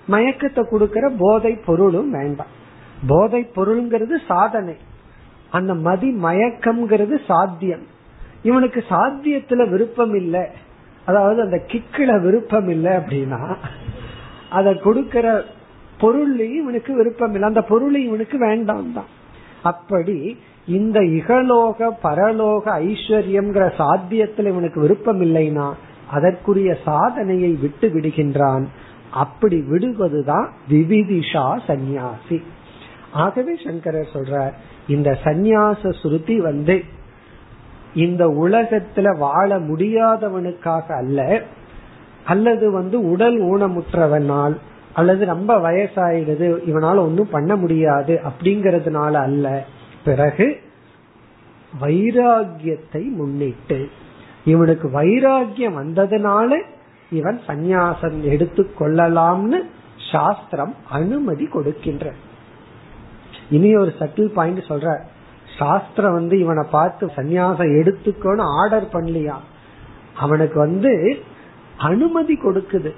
[0.09, 2.53] மயக்கத்தை கொடுக்கற போதை பொருளும் வேண்டாம்.
[3.07, 4.77] போதை பொருள்ங்கிறது சாதனை.
[5.51, 7.87] அந்த மதி மயக்கம்ங்கிறது சாத்தியம்.
[8.43, 10.45] இவனுக்கு சாத்தியத்துல விருப்பம் இல்லை.
[11.05, 13.41] அதாவது அந்த கிக்கில விருப்பம் இல்லை அப்படின்னா
[14.51, 15.27] அதை கொடுக்கற
[16.01, 17.49] பொருள்லையும் இவனுக்கு விருப்பம் இல்லை.
[17.49, 19.11] அந்த பொருள் இவனுக்கு வேண்டாம் தான்
[19.63, 20.19] அப்படி
[20.67, 25.73] இந்த இகலோக பரலோக ஐஸ்வர்யம்ங்கிற சாத்தியத்துல இவனுக்கு விருப்பம் இல்லைன்னா
[26.11, 28.65] அதற்குரிய சாதனையை விட்டு விடுகின்றான்.
[29.11, 32.43] அப்படி விடுவதுதான் விவிதிஷா சந்நியாசி.
[33.13, 34.53] ஆகவே சங்கரர் சொல்ற
[34.89, 36.83] இந்த சந்நியாச சுருதி வந்து
[37.95, 41.43] இந்த உலகத்துல வாழ முடியாதவனுக்காக அல்ல
[42.25, 44.57] அல்லது வந்து உடல் ஊனமுற்றவனால்
[44.93, 49.65] அல்லது ரொம்ப வயசாயிடுது இவனால ஒன்னும் பண்ண முடியாது அப்படிங்கறதுனால அல்ல
[50.05, 50.61] பிறகு
[51.81, 53.89] வைராகியத்தை முன்னிட்டு
[54.45, 56.63] இவனுக்கு வைராகியம் வந்ததுனால
[57.11, 59.59] இவன் சந்நியாசம் எடுத்து கொள்ளலாம்னு
[60.13, 62.13] சாஸ்திரம் அனுமதி கொடுக்கின்ற.
[63.51, 64.99] இனி ஒரு சட்டில் பாயிண்ட் சொல்ற
[65.59, 69.37] சாஸ்திரம் வந்து இவனை பார்த்து சந்நியாசம் எடுத்துக்கோன்னு ஆர்டர் பண்ணலையா?
[70.15, 71.23] அவனுக்கு வந்து
[71.77, 72.93] அனுமதி கொடுக்குது.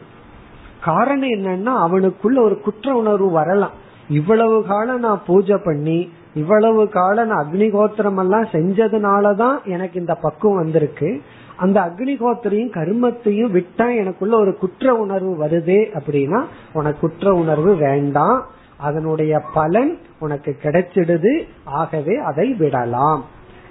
[0.81, 3.71] காரணம் என்னன்னா அவனுக்குள்ள ஒரு குற்ற உணர்வு வரலாம்.
[4.09, 11.23] இவ்வளவு காலம் நான் பூஜை பண்ணி இவ்வளவு காலம் நான் அக்னிகோத்திரம் எல்லாம் செஞ்சதுனாலதான் எனக்கு இந்த பக்குவம் வந்திருக்கு.
[11.57, 18.47] அந்த அக்னிகோத்திரையும் கர்மத்தையும் விட்டா எனக்குள்ள ஒரு குற்ற உணர்வு வருதே அப்படின்னா உனக்கு குற்ற உணர்வு வேண்டாம்.
[18.77, 21.42] அதனுடைய பலன் உனக்கு கிடைச்சிடுது.
[21.64, 23.25] ஆகவே அதை விடலாம்.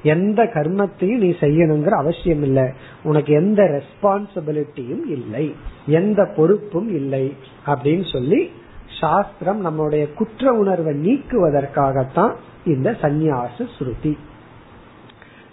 [0.03, 2.69] எந்த கர்மத்தையும் நீ செய்யணுங்கிற அவசியம் இல்லை.
[3.03, 5.55] உனக்கு எந்த ரெஸ்பான்சிபிலிட்டியும் இல்லை.
[5.85, 7.35] எந்த பொறுப்பும் இல்லை.
[7.65, 8.51] அப்படின்னு சொல்லி
[8.99, 14.17] சாஸ்திரம் நம்முடைய குற்ற உணர்வை நீக்குவதற்காகத்தான் இந்த சந்நியாச ஸ்ருதி.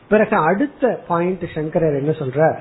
[0.09, 2.59] பிறகு அடுத்த பாயிண்ட் சங்கரர் என்ன சொல்ற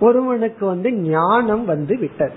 [0.00, 2.34] ஒருவனுக்கு வந்து ஞானம் வந்து விட்டது.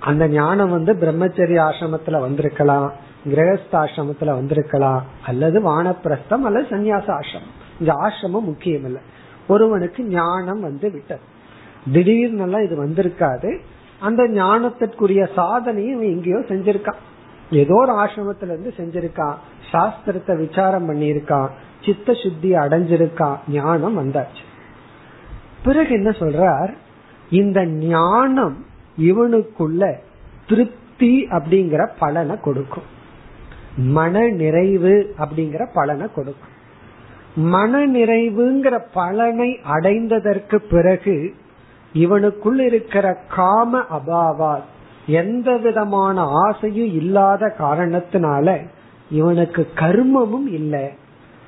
[0.00, 2.92] அந்த ஞானம் வந்து பிரம்மச்சரிய ஆசிரமத்துல வந்திருக்கலாம்
[3.28, 7.54] கிரகஸ்த ஆசிரமத்துல வந்திருக்கலாம் அல்லது வானப்பிரஸ்தம் அல்லது சந்நியாச ஆசிரமம்.
[7.80, 8.98] இந்த ஆசிரமம் முக்கியம் இல்ல
[9.48, 11.20] ஒருவனுக்கு ஞானம் வந்து விட்டது.
[11.92, 13.60] திடீர்னு இது வந்திருக்காது.
[14.04, 17.02] அந்த ஞானத்திற்குரிய சாதனையும் எங்கேயோ செஞ்சிருக்கான்
[17.50, 19.36] ஏதோ ஒரு ஆசிரமத்துல இருந்து செஞ்சிருக்கான்
[19.72, 21.50] சாஸ்திரத்தை விசாரம் பண்ணியிருக்கான்
[21.84, 24.44] சித்த சுத்தி அடைஞ்சிருக்கான் ஞானம் வந்தாச்சு.
[25.64, 26.72] பிறகு என்ன சொல்றார்?
[27.30, 27.58] இந்த
[27.90, 28.56] ஞானம்
[28.98, 29.82] இவனுக்குள்ள
[30.48, 32.88] திருப்தி அப்படிங்கிற பலனை கொடுக்கும்.
[33.96, 36.52] மன நிறைவு அப்படிங்கிற பலனை கொடுக்கும்.
[37.54, 41.16] மன நிறைவுங்கிற பலனை அடைந்ததற்கு பிறகு
[41.94, 44.62] இவனுக்குள் இருக்கிற காம அபாவால்
[45.06, 48.66] எந்த விதமான ஆசையும் இல்லாத காரணத்தினால
[49.10, 50.88] இவனுக்கு கர்மமும் இல்லை.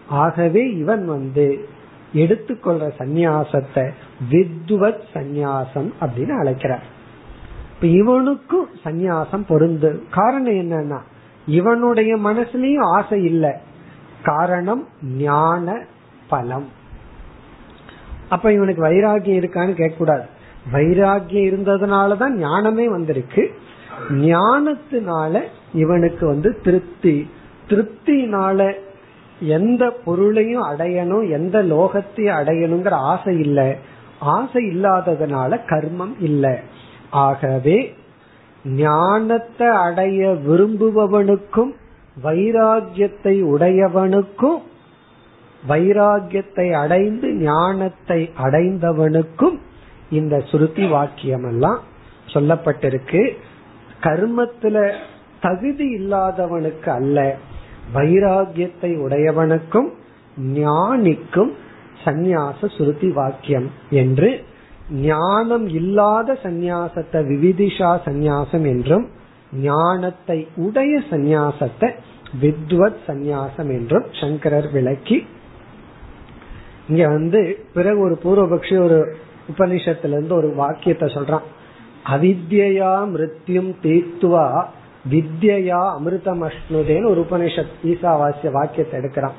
[0.08, 1.68] ஆகவே இவன் வந்து
[2.14, 3.90] எடுத்துக்கொள்ற சந்நியாசத்தை
[4.30, 6.82] வித்வத் சந்நியாசம் அப்படின்னு அழைக்கிறார்.
[7.74, 10.00] இப்ப இவனுக்கும் சந்நியாசம் பொருந்து.
[10.10, 11.00] காரணம் என்னன்னா
[11.46, 13.52] இவனுடைய மனசுலயும் ஆசை இல்லை.
[14.22, 15.84] காரணம் ஞான
[16.28, 16.68] பலம்.
[18.28, 20.34] அப்ப இவனுக்கு வைராகியம் இருக்கான்னு கேட்க கூடாது
[20.72, 23.50] வைராகியம் இருந்ததுனாலதான் ஞானமே வந்திருக்கு.
[24.10, 25.42] ஞானத்தினால
[25.74, 27.30] இவனுக்கு வந்து திருப்தி.
[27.68, 28.72] திருப்தினால
[29.40, 33.74] எந்த பொருளையும் அடையணும் எந்த லோகத்தையும் அடையணுங்கிற ஆசை இல்லை.
[34.18, 36.54] ஆசை இல்லாததுனால கர்மம் இல்லை.
[37.10, 37.94] ஆகவே
[38.64, 41.72] ஞானத்தை அடைய விரும்புபவனுக்கும்
[42.22, 44.58] வைராகியத்தை உடையவனுக்கும்
[45.68, 49.58] வைராகியத்தை அடைந்து ஞானத்தை அடைந்தவனுக்கும்
[50.10, 51.80] இந்த சுருதி வாக்கியம் எல்லாம்
[52.32, 53.32] சொல்லப்பட்டிருக்கு.
[54.02, 54.92] கர்மத்துல
[55.40, 57.36] தகுதி இல்லாதவனுக்கு அல்ல.
[57.94, 59.88] வைராகியத்தை உடையவனுக்கும்
[60.52, 61.52] ஞானிக்கும்
[62.04, 64.44] சந்நியாச சுருதி வாக்கியம் என்று
[64.90, 69.08] ஞானம் இல்லாத சந்நியாசத்தை விவிதிஷா சந்நியாசம் என்றும்
[69.52, 71.92] ஞானத்தை உடைய சந்நியாசத்தை
[72.40, 75.26] வித்வத் சந்நியாசம் என்றும் சங்கரர் விளக்கி
[76.88, 79.16] இங்க வந்து பிறகு ஒரு பூர்வபக்ஷி ஒரு
[79.48, 81.46] உபனிஷத்துல இருந்து ஒரு வாக்கியத்தை சொல்றான்.
[82.04, 84.64] அவித்யா மிருத்யும் தீர்த்துவா
[85.10, 89.36] வித்யா அமிர்தம் அஷ்ணுதேன்னு ஒரு உபனிஷத் ஈசாவாசிய வாக்கியத்தை எடுக்கிறான்.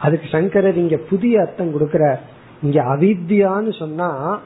[0.00, 2.20] அதுக்கு சங்கரர் இங்க புதிய அர்த்தம் கொடுக்கிற
[2.62, 4.40] இங்க அவித்யான்னு சொன்னா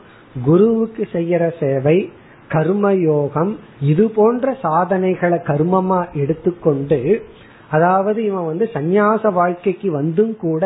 [0.45, 2.13] குருவுக்கு செய்யற சேவை
[2.51, 7.23] கர்மயோகம் இது போன்ற சாதனைகளை கர்மமா எடுத்துக்கொண்டு
[7.71, 10.63] அதாவது இவன் வந்து சந்நியாச வாழ்க்கைக்கு வந்தும் கூட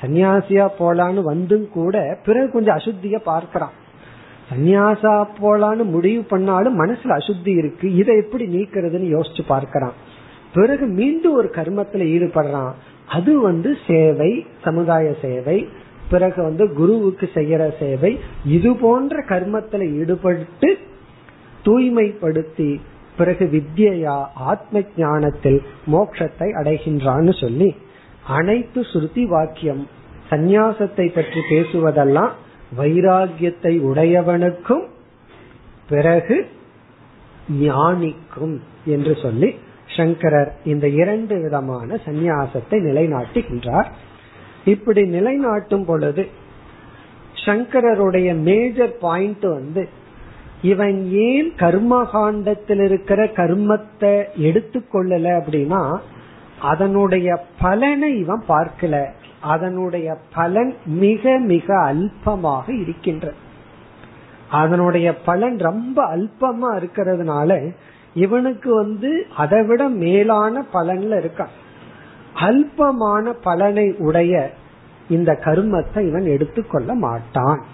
[0.00, 3.74] சன்னியாசியா போலான்னு வந்தும் கூட பிறகு கொஞ்சம் அசுத்திய பார்க்கிறான்.
[4.50, 7.94] சன்னியாசா போலான்னு முடிவு பண்ணாலும் மனசுல அசுத்தி இருக்கு.
[7.94, 9.92] இதை எப்படி நீக்கிறதுன்னு யோசிச்சு பார்க்கிறான்.
[10.54, 12.72] பிறகு மீண்டும் ஒரு கர்மத்துல ஈடுபடுறான்.
[13.08, 15.68] அது வந்து சேவை சமுதாய சேவை
[16.10, 20.78] பிறகு வந்து குருவுக்கு செய்யற சேவை இது போன்ற கர்மத்துல ஈடுபட்டு
[21.64, 22.80] தூய்மைப்படுத்தி
[23.16, 27.74] பிறகு வித்யா ஆத்ம ஞானத்தில் மோட்சத்தை அடைகின்றான்னு சொல்லி
[28.36, 29.82] அனைத்து ஸ்ருதி வாக்கியம்.
[30.30, 32.32] சந்நியாசத்தை பற்றி பேசுவதெல்லாம்
[32.76, 34.84] வைராகியத்தை உடையவனுக்கும்
[35.88, 36.36] பிறகு
[37.60, 39.50] ஞானிக்கும் என்று சொல்லி
[39.96, 43.88] சங்கரர் இந்த இரண்டு விதமான சந்நியாசத்தை நிலைநாட்டுகின்றார்.
[44.64, 46.24] இப்படி நிலைநாட்டும் பொழுது
[47.44, 49.82] சங்கரருடைய மேஜர் பாயிண்ட் வந்து
[50.62, 54.14] இவன் ஏன் கர்மகாண்டத்தில் இருக்கிற கர்மத்தை
[54.48, 55.82] எடுத்துக்கொள்ளல அப்படின்னா
[56.60, 59.06] அதனுடைய பலனை இவன் பார்க்கல.
[59.40, 63.32] அதனுடைய பலன் மிக மிக அல்பமாக இருக்கின்ற.
[64.50, 67.72] அதனுடைய பலன் ரொம்ப அல்பமா இருக்கிறதுனால
[68.14, 71.54] இவனுக்கு வந்து அதை விட மேலான பலன்ல இருக்கான்.
[72.34, 74.52] அல்பமான பலனை உடைய
[75.08, 77.64] இந்த கர்மத்தை இவன் எடுத்துக்கொள்ள மாட்டான்.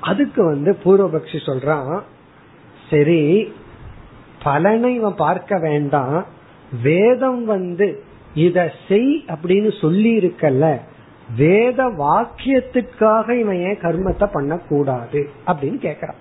[0.00, 2.00] அதுக்கு வந்து பூர்வபக்ஷி சொல்றான்
[2.90, 3.52] சரி
[4.42, 6.26] பலனை இவன் பார்க்க வேண்டாம்.
[6.82, 8.02] வேதம் வந்து
[8.34, 10.80] இத செய் அப்படின்னு சொல்லி இருக்கல்ல
[11.36, 16.20] வேத வாக்கியத்துக்காக இவன் ஏன் கர்மத்தை பண்ணக்கூடாது அப்படின்னு கேக்குறான்.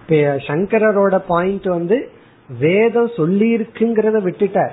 [0.00, 2.08] இப்ப சங்கரோட பாயிண்ட் வந்து
[2.58, 4.70] வேதம் சொல்லி இருக்குங்கிறத விட்டுட்டார்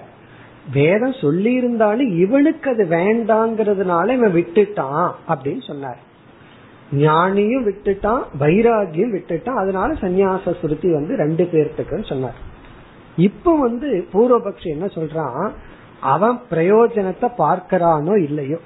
[0.73, 5.97] வேதம் சொல்லி இருந்தாலும் இவனுக்கு அது வேண்டாங்கிறதுனால இவன் விட்டுட்டான் அப்படின்னு சொன்னார்.
[6.91, 9.61] ஞானியும் விட்டுட்டான் வைராகியும் விட்டுட்டான்.
[9.63, 12.47] அதனால சந்நியாச சுருத்தி வந்து ரெண்டு பேர்த்துக்குன்னு சொன்னார்.
[13.19, 15.51] இப்ப வந்து பூர்வபக்ஷி என்ன சொல்றான்?
[16.13, 18.59] அவன் பிரயோஜனத்தை பார்க்கறானோ இல்லையோ.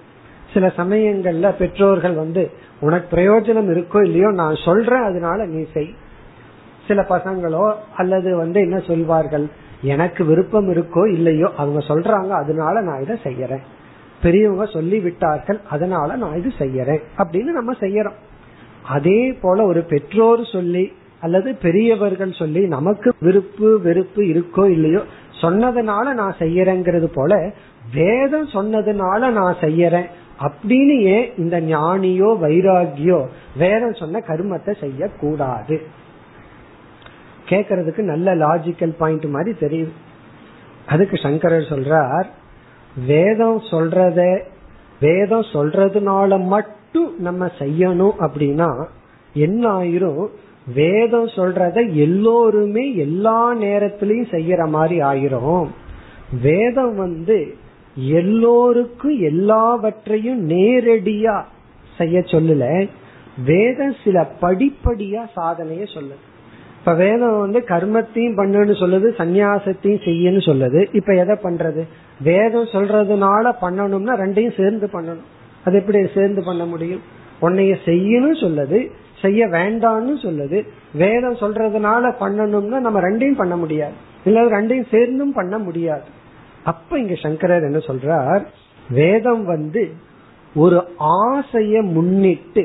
[0.54, 2.44] சில சமயங்கள்ல பெற்றோர்கள் வந்து
[2.80, 5.92] உனக்கு பிரயோஜனம் இருக்கோ இல்லையோ நான் சொல்றேன் அதனால நீ செய்.
[6.88, 9.46] சில பசங்களோ அல்லது வந்து என்ன சொல்வார்கள்?
[9.82, 13.63] எனக்கு விருப்பம் இருக்கோ இல்லையோ அவங்க சொல்றாங்க அதனால நான் இதை செய்யறேன்.
[14.22, 18.20] பெரியவங்க சொல்லி விட்டார்கள் அதனால நான் இது செய்யறேன் அப்படின்னு நம்ம செய்யறோம்.
[18.88, 20.84] அதே போல ஒரு பெற்றோர் சொல்லி
[21.24, 25.02] அல்லது பெரியவர்கள் சொல்லி நமக்கு விருப்பு வெறுப்பு இருக்கோ இல்லையோ
[25.42, 27.34] சொன்னதுனால நான் செய்யறேங்கிறது போல
[27.94, 30.10] வேதம் சொன்னதுனால நான் செய்யறேன்
[30.40, 33.20] அப்படின்னு ஏன் இந்த ஞானியோ வைராகியோ
[33.58, 35.76] வேதம் சொன்ன கருமத்தை செய்யக்கூடாது?
[37.50, 39.94] கேக்குறதுக்கு நல்ல லாஜிக்கல் பாயிண்ட் மாதிரி தெரியுது
[40.86, 42.28] அதுக்கு சங்கரர் சொல்றார்
[43.08, 44.22] வேதம் சொல்றத
[45.02, 48.70] வேதம் சொல்றதுனால மட்டும் நம்ம செய்யணும் அப்படின்னா
[49.36, 50.24] என்ன ஆயிரும்
[50.67, 55.67] வேதம் சொல்றத எல்லோருமே எல்லா நேரத்திலையும் செய்யற மாதிரி ஆயிரும்.
[56.41, 57.56] வேதம் வந்து
[57.95, 61.43] எல்லோருக்கும் எல்லாவற்றையும் நேரடியா
[61.97, 62.89] செய்ய சொல்லல.
[63.45, 66.32] வேதம் சில படிப்படியா சாதனைய சொல்லுது.
[66.80, 70.95] இப்ப வேதம் வந்து கர்மத்தையும் பண்ணுன்னு சொல்லுது சந்நியாசத்தையும் செய்யன்னு சொல்லுது.
[70.95, 71.88] இப்ப எதை பண்றது?
[72.21, 75.26] வேதம் சொல்றதுனால பண்ணணும்னா ரெண்டையும் சேர்ந்து பண்ணணும்.
[75.65, 77.02] அது எப்படி சேர்ந்து பண்ண முடியும்?
[77.41, 78.89] உன்னைய செய்யணும் சொல்லுது
[79.24, 80.60] செய்ய வேண்டாம்னு சொல்லுது.
[80.94, 83.96] வேதம் சொல்றதுனால பண்ணணும்னா நம்ம ரெண்டையும் பண்ண முடியாது.
[84.26, 86.08] இல்ல ரெண்டையும் சேர்ந்தும் பண்ண முடியாது.
[86.64, 88.44] அப்ப இங்க சங்கரர் என்ன சொல்றார்?
[88.90, 89.84] வேதம் வந்து
[90.56, 90.80] ஒரு
[91.28, 92.64] ஆசைய முன்னிட்டு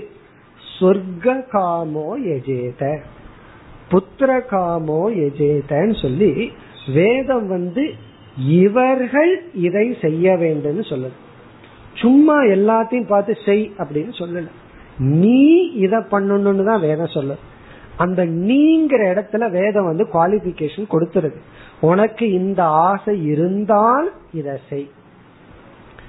[0.81, 2.83] சொர்க்க காமோ எஜேத
[3.91, 6.33] புத்திர காமோ எஜேதன்னு சொல்லி
[6.95, 7.85] வேதம் வந்து
[8.59, 11.19] இவர்கள் இதை செய்ய வேண்டும் சொல்லுது.
[11.95, 14.49] சும்மா எல்லாத்தையும் பார்த்து செய் அப்படின்னு சொல்லல.
[14.99, 17.39] நீ இத பண்ணணும்னு தான் வேதம் சொல்லு.
[17.97, 21.37] அந்த நீங்கிற இடத்துல வேதம் வந்து குவாலிபிகேஷன் கொடுத்துருது.
[21.81, 24.91] உனக்கு இந்த ஆசை இருந்தால் இத செய்.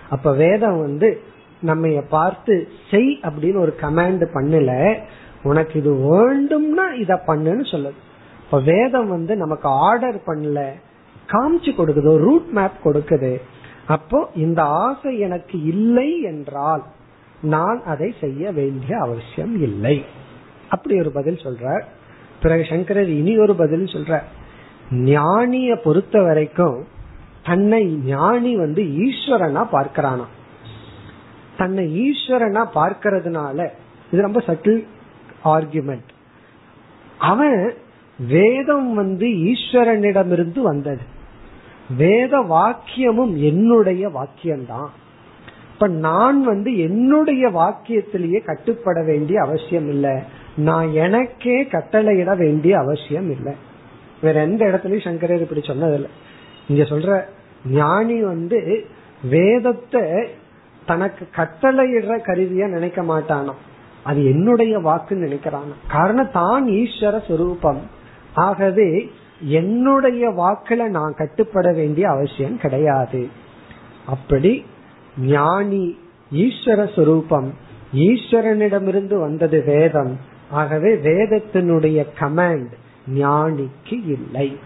[0.09, 1.21] அப்ப வேதம் வந்து
[1.61, 4.97] நம்ம பார்த்து செய் அப்படின்னு ஒரு கமாண்ட் பண்ணல.
[5.43, 7.99] உனக்கு இது வேண்டும்னா இத பண்ணுன்னு சொல்லுது.
[8.45, 10.69] இப்ப வேதம் வந்து நமக்கு ஆர்டர் பண்ணல.
[11.27, 13.41] காமிச்சு கொடுக்குது ரூட் மேப் கொடுக்குது.
[13.87, 16.83] அப்போ இந்த ஆசை எனக்கு இல்லை என்றால்
[17.41, 20.05] நான் அதை செய்ய வேண்டிய அவசியம் இல்லை.
[20.69, 21.83] அப்படி ஒரு பதில் சொல்றார்.
[22.41, 24.21] பிறகு சங்கரர் இனி ஒரு பதில் சொல்ற
[24.91, 26.85] ஞானிய பொறுத்த வரைக்கும்
[27.43, 30.25] தன்னை ஞானி வந்து ஈஸ்வரனா பார்க்கிறானா?
[31.57, 33.69] தன்னை ஈஸ்வரனா பார்க்கறதுனால
[34.11, 34.85] இது ரொம்ப சட்டில்
[35.43, 36.09] ஆர்குமெண்ட்
[37.17, 37.73] அவன்
[38.27, 41.01] வேதம் வந்து ஈஸ்வரனிடமிருந்து வந்தது.
[41.97, 44.89] வேத வாக்கியமும் என்னுடைய வாக்கியம்தான்.
[45.79, 50.21] அப்ப நான் வந்து என்னுடைய வாக்கியத்திலேயே கட்டுப்பட வேண்டிய அவசியம் இல்லை.
[50.55, 53.53] நான் எனக்கே கட்டளையிட வேண்டிய அவசியம் இல்லை.
[54.21, 56.07] வேற எந்த இடத்துலயும் சங்கரர் இப்படி சொன்னதில்லை.
[56.67, 57.23] இங்க சொல்ற
[57.65, 58.85] ஞானி வந்து
[59.29, 60.01] வேதத்தை
[60.85, 63.53] தனக்கு கட்டளையிடுற கருவியா நினைக்க மாட்டானோ.
[64.03, 65.73] அது என்னுடைய வாக்குன்னு நினைக்கிறான்.
[65.87, 67.79] காரணம் தான் ஈஸ்வர சுரூபம்.
[68.33, 73.27] ஆகவே என்னுடைய வாக்குல நான் கட்டுப்பட வேண்டிய அவசியம் கிடையாது.
[74.05, 74.65] அப்படி
[75.17, 75.97] ஞானி
[76.33, 77.47] ஈஸ்வர சுரூபம்.
[77.95, 80.17] ஈஸ்வரனிடமிருந்து வந்தது வேதம்.
[80.49, 82.71] ஆகவே வேதத்தினுடைய கமாண்ட்
[83.13, 84.57] ஞானிக்கு இல்லை.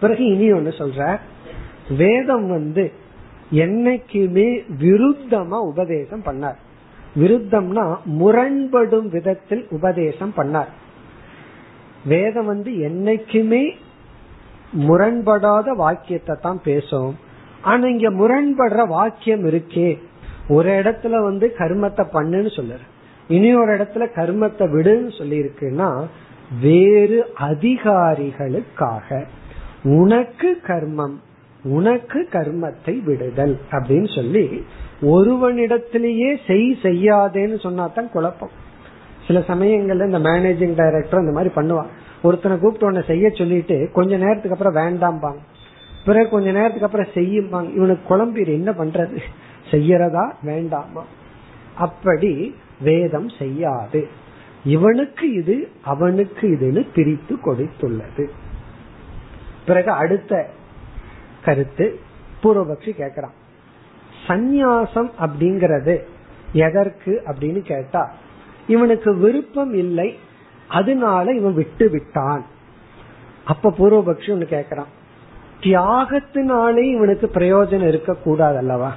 [0.00, 1.18] பிறகு இனி ஒண்ணு சொல்ற.
[1.96, 2.92] வேதம் வந்து
[3.52, 6.56] என்னைக்குமே விருத்தமா உபதேசம் பண்ணார்.
[7.16, 10.68] விருத்தம்னா முரண்படும் விதத்தில் உபதேசம் பண்ணார்.
[12.04, 13.74] வேதம் வந்து என்னைக்குமே
[14.78, 17.28] முரண்படாத வாக்கியத்தை தான் பேசும்.
[17.62, 19.98] ஆனா இங்க முரண்படுற வாக்கியம் இருக்கே.
[20.48, 22.78] ஒரு இடத்துல வந்து கர்மத்தை பண்ணுன்னு சொல்லுற.
[23.28, 26.04] இனி ஒரு இடத்துல கர்மத்தை விடுன்னு சொல்லி இருக்குன்னா
[26.60, 29.24] வேறு அதிகாரிகளுக்காக
[29.84, 31.14] உனக்கு கர்மம்
[31.64, 34.64] உனக்கு கர்மத்தை விடுதல் அப்படின்னு சொல்லி
[35.02, 38.50] ஒருவனிடத்திலேயே செய் செய்யாதேன்னு சொன்னா தான் குழப்பம்.
[39.26, 41.86] சில சமயங்கள்ல இந்த மேனேஜிங் டைரக்டர் இந்த மாதிரி பண்ணுவான்.
[42.22, 45.38] ஒருத்தனை கூப்பிட்டு உன்னை செய்ய சொல்லிட்டு கொஞ்ச நேரத்துக்கு அப்புறம் வேண்டாம்பாங்க.
[46.04, 47.74] பிறகு கொஞ்ச நேரத்துக்கு அப்புறம் செய்யும்பாங்க.
[47.74, 49.18] இவனுக்கு குழம்பீர் என்ன பண்றது?
[49.70, 50.32] செய்யறதா?
[50.42, 51.04] வேண்டாமா?
[51.74, 54.08] அப்படி வேதம் செய்யாது.
[54.64, 58.28] இவனுக்கு இது அவனுக்கு இதுன்னு பிரித்து கொடுத்துள்ளது.
[59.66, 60.50] பிறகு அடுத்த
[61.44, 62.00] கருத்து
[62.42, 63.38] பூர்வபக்ஷி கேக்குறான்
[64.28, 66.02] சந்நியாசம் அப்படிங்கறது
[66.52, 68.12] எதற்கு அப்படின்னு கேட்டா
[68.66, 70.18] இவனுக்கு விருப்பம் இல்லை
[70.68, 72.44] அதனால இவன் விட்டு விட்டான்.
[73.44, 74.98] அப்ப பூர்வபக்ஷி ஒன்னு கேக்குறான்
[75.60, 78.92] தியாகத்தினாலே இவனுக்கு பிரயோஜனம் இருக்கக்கூடாது அல்லவா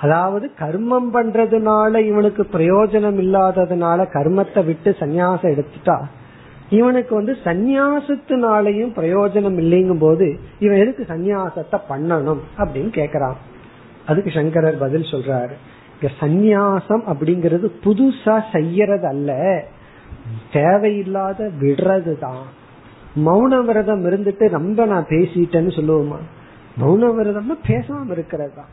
[0.00, 5.96] அதாவது கர்மம் பண்றதுனால இவனுக்கு பிரயோஜனம் இல்லாததுனால கர்மத்தை விட்டு சந்நியாசம் எடுத்துட்டா
[6.70, 13.36] இவனுக்கு வந்து சந்நியாசத்தினாலையும் பிரயோஜனம் இல்லைங்கும் போது இவன் எதுக்கு சந்நியாசத்தை பண்ணணும் அப்படின்னு கேக்குறான்.
[14.06, 15.54] அதுக்கு சங்கரர் பதில் சொல்றாரு.
[16.20, 19.30] சந்நியாசம் அப்படிங்கறது புதுசா செய்யறது அல்ல
[20.52, 22.42] தேவையில்லாத விடுறது தான்
[23.16, 26.18] மௌன விரதம் இருந்துட்டு ரொம்ப நான் பேசிட்டேன்னு சொல்லுவோமா?
[26.80, 28.70] மௌன விரதம்னா பேசாம இருக்கிறது தான்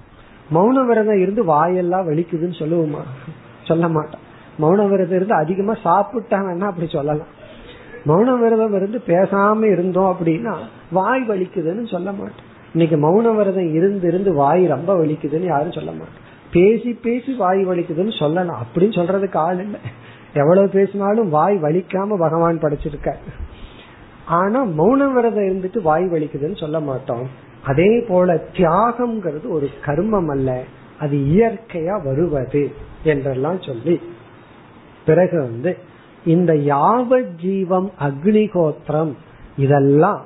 [0.54, 3.02] மௌன விரதம் இருந்து வாயெல்லாம் வலிக்குதுன்னு சொல்லுவோமா?
[3.63, 4.23] சொல்ல மாட்டான்
[4.60, 7.34] மௌன விரதம் இருந்து அதிகமா சாப்பிட்டாங்கன்னா அப்படி சொல்லலாம்?
[8.06, 10.56] மௌன விரதம் இருந்து பேசாம இருந்தோம் அப்படின்னா
[10.91, 16.25] வாய் வலிக்குதுன்னு சொல்ல மாட்டேன் இன்னைக்கு மௌன விரதம் இருந்து இருந்து வாய் ரொம்ப வலிக்குதுன்னு யாரும் சொல்ல மாட்டேன்
[16.52, 19.80] பேசி பேசி வாய் வலிக்குதுன்னு சொல்லலாம் அப்படின்னு சொல்றதுக்கு ஆள் இல்லை.
[20.34, 23.10] எவ்வளவு பேசினாலும் வாய் வலிக்காம பகவான் படைச்சிருக்க
[24.29, 27.27] ஆனா மௌன விரதம் இருந்துட்டு வாய் வலிக்குதுன்னு சொல்ல மாட்டோம்.
[27.63, 30.63] அதே போல தியாகம்ங்கிறது ஒரு கர்மம் அல்ல.
[30.99, 32.71] அது இயற்கையா வருவது
[33.03, 34.01] என்றெல்லாம் சொல்லி.
[35.05, 35.77] பிறகு வந்து
[36.25, 39.13] இந்த யாவ ஜீவம் அக்னிகோத்திரம்
[39.57, 40.25] இதெல்லாம்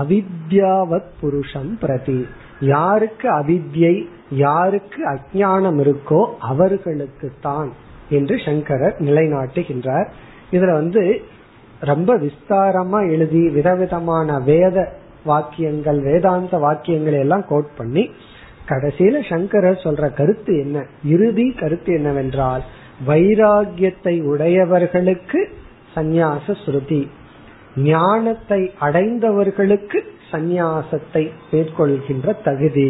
[0.00, 2.26] அவித்யாவத் புருஷம் பிரதி.
[2.60, 7.72] யாருக்கு அவித்யை யாருக்கு அஜானம் இருக்கோ அவர்களுக்கு தான்
[8.10, 10.06] என்று சங்கரர் நிலைநாட்டுகின்றார்.
[10.52, 11.22] இதுல வந்து
[11.80, 14.76] ரொம்ப விஸ்தாரமா எழுதி விதவிதமான வேத
[15.24, 18.10] வாக்கியங்கள் வேதாந்த வாக்கியங்களை எல்லாம் கோட் பண்ணி
[18.68, 20.76] கடைசியில சங்கரர் சொல்ற கருத்து என்ன?
[21.04, 22.62] இறுதி கருத்து என்னவென்றால்
[23.06, 25.40] வைராகியத்தை உடையவர்களுக்கு
[25.96, 27.02] சந்நியாச ஸ்ருதி
[27.76, 29.98] ஞானத்தை அடைந்தவர்களுக்கு
[30.32, 32.88] சந்நியாசத்தை மேற்கொள்கின்ற தகுதி.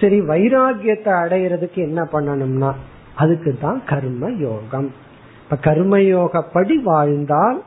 [0.00, 2.72] சரி வைராகியத்தை அடையிறதுக்கு என்ன பண்ணணும்னா
[3.14, 4.88] அதுக்கு தான் கர்ம யோகம்
[5.42, 7.58] இப்ப கர்மயோகப்படி வாழ்ந்தால்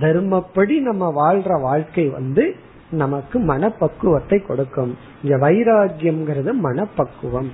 [0.00, 2.54] தர்மப்படி நம்ம வாழ்ற வாழ்க்கை வந்து
[2.90, 4.96] நமக்கு மனப்பக்குவத்தை கொடுக்கும்.
[5.22, 7.50] இங்க வைராகியம்ங்கிறது மனப்பக்குவம்.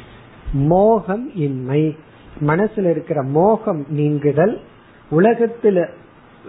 [0.53, 1.97] மோகம் இன்மை.
[2.47, 4.61] மனசுல இருக்கிற மோகம் நீங்குதல்.
[5.11, 5.89] உலகத்துல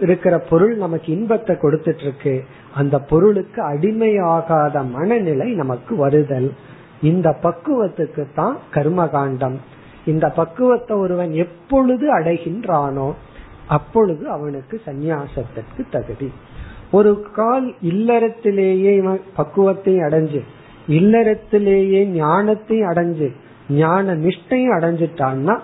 [0.00, 6.52] இருக்கிற பொருள் நமக்கு இன்பத்தை கொடுத்துட்டு இருக்கு அந்த பொருளுக்கு அடிமையாகாத மனநிலை நமக்கு வருதல்.
[7.02, 9.56] இந்த பக்குவத்துக்கு தான் கர்மகாண்டம்.
[10.04, 13.12] இந்த பக்குவத்தை ஒருவன் எப்பொழுது அடைகின்றானோ
[13.68, 16.32] அப்பொழுது அவனுக்கு சந்நியாசத்திற்கு தகுதி.
[16.90, 20.40] ஒரு கால் இல்லறத்திலேயே இவன் பக்குவத்தை அடைஞ்சு
[20.88, 23.32] இல்லறத்திலேயே ஞானத்தையும் அடைஞ்சு
[23.68, 25.58] ஞான நிஷ்டையும் அடைஞ்சிட்டான்னா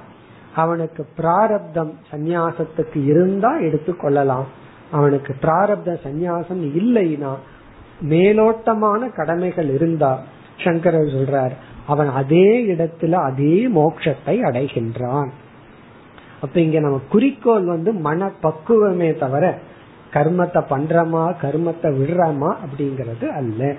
[0.55, 4.45] அவனுக்கு பிராரப்தம் சந்நியாசத்துக்கு இருந்தா எடுத்துக்கொள்ளலாம்
[4.91, 7.35] அவனுக்கு பிராரப்த சந்நியாசம் இல்லைன்னா
[8.03, 10.23] மேலோட்டமான கடமைகள் இருந்தா
[10.57, 11.51] சங்கரர் சொல்றார்
[11.87, 15.31] அவன் அதே இடத்துல அதே மோட்சத்தை அடைகின்றான்.
[16.41, 19.59] அப்ப இங்க நம்ம குறிக்கோள் வந்து மன பக்குவமே தவிர
[20.13, 23.75] கர்மத்தை பண்றமா கர்மத்தை விடுறமா அப்படிங்கிறது அல்ல.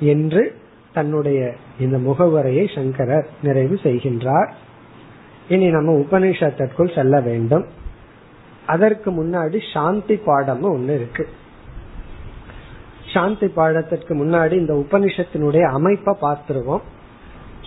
[0.00, 0.56] என்று
[0.92, 4.50] தன்னுடைய இந்த முகவரையை சங்கரர் நிறைவு செய்கின்றார்.
[5.48, 7.66] இனி நம்ம உபநிஷத்திற்குள் செல்ல வேண்டும்.
[8.66, 11.28] அதற்கு முன்னாடி சாந்தி பாடம் ஒன்னு இருக்கு.
[13.14, 16.82] சாந்தி பாடத்திற்கு முன்னாடி இந்த உபனிஷத்தினுடைய அமைப்பை பார்த்துருவோம்.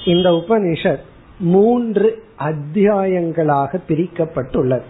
[0.05, 4.83] இந்த உபனிஷத் மூன்று அத்தியாயங்களாக பிரிக்கப்பட்டுள்ளது.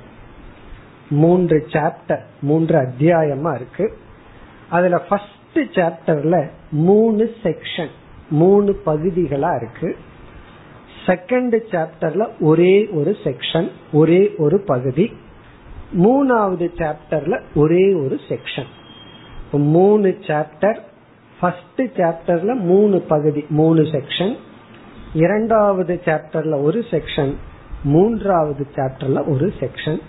[1.09, 3.97] மூன்று சாப்டர் மூன்று அத்தியாயமா இருக்கு.
[4.69, 7.89] அதுல ஃபர்ஸ்ட் சாப்டர்ல மூணு செக்ஷன்
[8.29, 9.95] மூணு பகுதிகளா இருக்கு.
[11.05, 15.13] செகண்ட் சாப்டர்ல ஒரே ஒரு செக்ஷன் ஒரே ஒரு பகுதி.
[15.93, 18.65] மூணாவது சாப்டர்ல ஒரே ஒரு செக்ஷன்
[19.51, 20.77] மூணு சாப்டர்
[21.39, 24.37] ஃபர்ஸ்ட் சாப்டர்ல மூணு பகுதி மூணு செக்ஷன்
[25.15, 27.33] இரண்டாவது சாப்டர்ல ஒரு செக்ஷன்
[27.83, 29.99] மூன்றாவது சாப்டர்ல ஒரு செக்ஷன்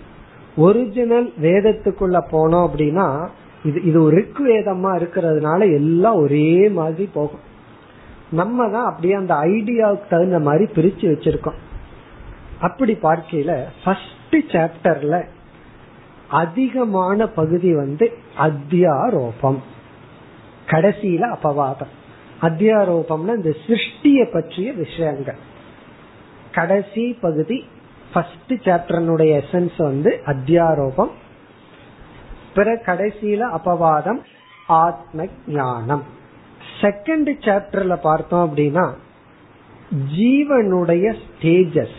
[0.55, 3.27] ஒரிஜினல் வேதத்துக்குள்ள போனோம் அப்படின்னா
[3.63, 7.45] இது இது ஒரு ரிக் வேதமா இருக்கிறதுனால எல்லாம் ஒரே மாதிரி போகும்.
[8.31, 11.59] நம்ம தான் அப்படியே அந்த ஐடியாவுக்கு தகுந்த மாதிரி பிரிச்சு வச்சிருக்கோம்.
[12.59, 15.27] அப்படி பார்க்கையில ஃபர்ஸ்ட் சாப்டர்ல
[16.29, 19.59] அதிகமான பகுதி வந்து அத்தியாரோபம்.
[20.65, 21.93] கடைசியில அபவாதம்.
[22.41, 25.37] அத்தியாரோபம்னா இந்த சிருஷ்டிய பற்றிய விஷயங்கள்.
[26.51, 27.65] கடைசி பகுதி
[28.13, 31.09] ஃபர்ஸ்ட் சாப்டர்னுடைய எசன்ஸ் வந்து அத்தியாரோபம்.
[32.55, 34.19] பிற கடைசியில அபவாதம்
[34.67, 36.03] ஆத்ம ஞானம்.
[36.81, 38.93] செகண்ட் சாப்டர்ல பார்த்தோம் அப்படின்னா
[40.17, 41.97] ஜீவனுடைய ஸ்டேஜஸ்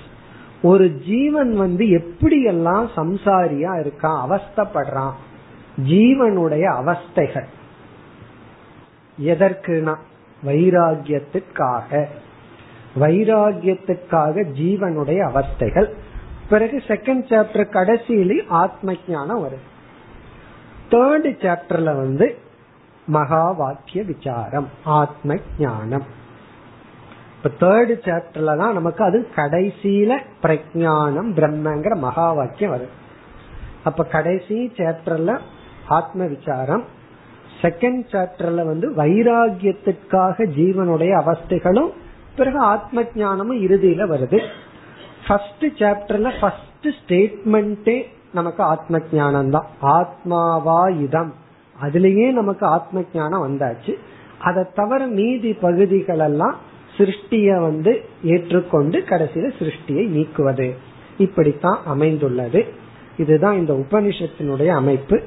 [0.62, 5.12] ஒரு ஜீவன் வந்து எப்படி எல்லாம் சம்சாரியா இருக்கான் அவஸ்தப்படுறான்.
[5.88, 7.46] ஜீவனுடைய அவஸ்தைகள்.
[9.24, 9.96] எதற்குனா
[10.44, 12.06] வைராகியத்திற்காக
[12.98, 15.88] வைராகியத்திற்காக ஜீவனுடைய அவஸ்தைகள்.
[16.48, 19.66] பிறகு செகண்ட் சாப்டர் கடைசியிலே ஆத்ம ஞானம் வருது
[20.90, 22.38] தேர்ட் சாப்டர்ல வந்து
[23.06, 26.06] மகா வாக்கிய விசாரம் ஆத்ம ஞானம்.
[27.36, 32.96] இப்ப தேர்ட் சாப்டர்ல தான் நமக்கு அது கடைசியில பிரஜானம் பிரம்மங்கிற மகா வாக்கியம் வருது
[33.84, 35.40] அப்ப கடைசி சாப்டர்ல
[35.88, 36.84] ஆத்ம விசாரம்
[37.62, 41.90] செகண்ட் சாப்டர்ல வந்து வைராகியத்திற்காக ஜீவனுடைய அவஸ்தைகளும்
[42.36, 44.46] பிறகு ஆத்ம ஞானமும் இறுதியில வருது.
[45.26, 48.02] ஃபர்ஸ்ட் சாப்டர்ல ஃபர்ஸ்ட் ஸ்டேட்மெண்டே
[48.32, 51.34] நமக்கு ஆத்ம ஞானம் தான் ஆத்மாவா இதம்
[51.82, 53.94] அதுலயே நமக்கு ஆத்ம ஞானம் வந்தாச்சு.
[54.38, 56.56] அதை தவிர மீதி பகுதிகள் எல்லாம்
[56.98, 60.74] சிருஷ்டிய வந்து ஏற்றுக்கொண்டு கடைசியில சிருஷ்டியை நீக்குவது.
[61.18, 62.66] இப்படித்தான் அமைந்துள்ளது.
[63.16, 65.22] இதுதான் இந்த உபனிஷத்தினுடைய அமைப்பு.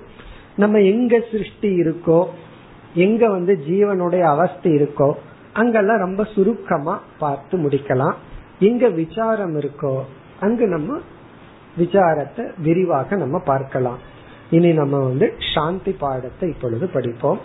[0.56, 2.28] நம்ம எங்க சிருஷ்டி இருக்கோ
[2.93, 5.14] எங்க வந்து ஜீவனுடைய அவஸ்தை இருக்கோ
[5.54, 8.14] அங்கெல்லாம் ரொம்ப சுருக்கமா பார்த்து முடிக்கலாம்.
[8.60, 9.99] எங்க விசாரம் இருக்கோ
[10.39, 10.99] அங்கு நம்ம
[11.78, 13.99] விசாரத்தை விரிவாக நம்ம பார்க்கலாம்.
[14.49, 17.39] இனி நம்ம வந்து சாந்தி பாடத்தை இப்பொழுது படிப்போம்.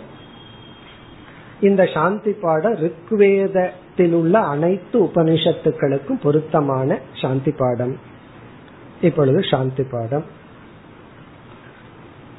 [1.59, 7.97] இந்த சாந்தி பாடம் ரிக்வேதத்தில் உள்ள அனைத்து உபனிஷத்துக்களுக்கும் பொருத்தமான சாந்தி பாடம்.
[9.01, 10.36] இப்பொழுது சாந்தி பாடம்.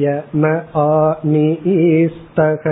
[0.00, 0.44] यम
[0.82, 2.62] आनीस्तः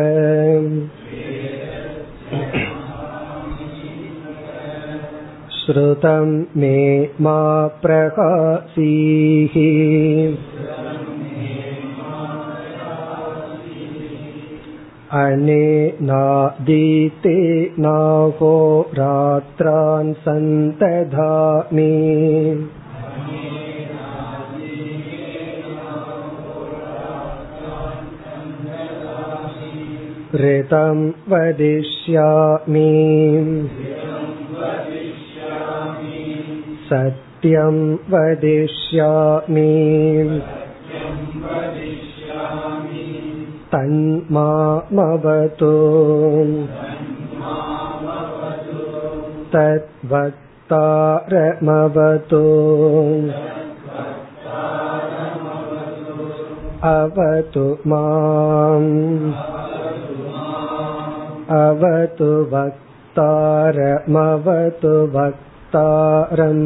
[5.58, 6.78] श्रुतं मे
[7.20, 7.40] मा
[7.82, 9.56] प्रकाशीः
[15.18, 17.38] अनेनादीते
[17.84, 18.50] नाहो
[18.98, 21.86] रात्रान् सन्तधामि
[30.42, 30.98] ऋतं
[31.30, 32.90] वदिष्यामि
[36.90, 37.76] सत्यं
[38.12, 39.74] वदिष्यामि
[43.72, 45.74] तन्मामवतु
[49.54, 50.34] तद्वक्तारमवतु
[56.94, 59.63] अवतु माम्
[61.62, 66.64] अवतु वक्तारम् वक्तारमवतु वक्तारम्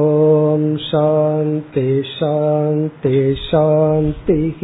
[0.00, 1.86] ॐ शान्ति
[2.16, 4.60] शान्ति शान्तिः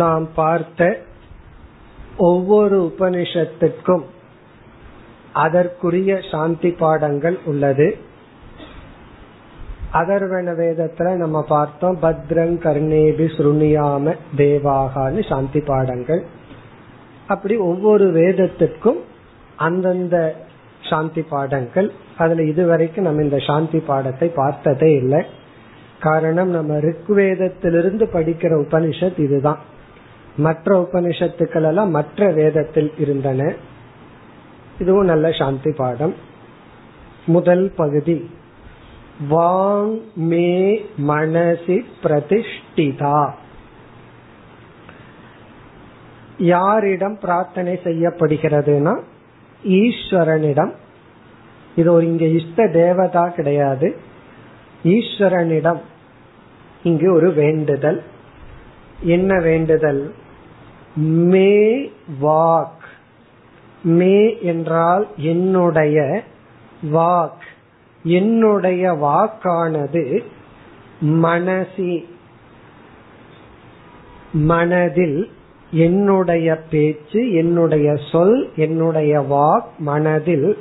[0.00, 1.05] நாம் பார்த்த
[2.17, 4.01] ஒவ்வொரு உபனிஷத்துக்கும்
[5.33, 7.97] அதற்குரிய சாந்தி பாடங்கள் உள்ளது.
[9.93, 16.25] அதர்வன வேதத்துல நம்ம பார்த்தோம் பத்ரங் கர்ணேபி சுருணியாம தேவாகான்னு சாந்தி பாடங்கள்.
[17.27, 18.99] அப்படி ஒவ்வொரு வேதத்திற்கும்
[19.55, 20.35] அந்தந்த
[20.81, 21.91] சாந்தி பாடங்கள்.
[22.17, 25.25] அதுல இதுவரைக்கும் நம்ம இந்த சாந்தி பாடத்தை பார்த்ததே இல்லை.
[25.99, 29.59] காரணம் நம்ம ரிக்வேதத்திலிருந்து படிக்கிற உபனிஷத் இதுதான்.
[30.37, 33.53] மற்ற உபனிஷத்துக்கள் எல்லாம் மற்ற வேதத்தில் இருந்தன.
[34.79, 36.13] இதுவும் நல்ல சாந்தி பாடம்.
[37.25, 38.29] முதல் பகுதி.
[39.29, 43.31] வாங் மே மனசி பிரதிஷ்டிதா.
[46.37, 49.01] யாரிடம் பிரார்த்தனை செய்யப்படுகிறதுனா
[49.67, 50.71] ஈஸ்வரனிடம்.
[51.75, 53.97] இது ஒரு இங்க இஷ்ட தேவதா கிடையாது.
[54.83, 55.81] ஈஸ்வரனிடம்
[56.83, 58.03] இங்கு ஒரு வேண்டுதல்.
[59.01, 60.13] என்ன வேண்டுதல்?
[60.97, 61.91] மே
[62.21, 62.85] வாக்.
[63.83, 66.23] மே என்றால் என்னுடைய
[66.93, 67.45] வாக்.
[68.03, 70.23] என்னுடைய வாக்கானது
[71.01, 72.05] மனசி.
[74.31, 75.31] மனதில்
[75.71, 80.57] என்னுடைய பேச்சு என்னுடைய சொல் என்னுடைய வாக் மனதில்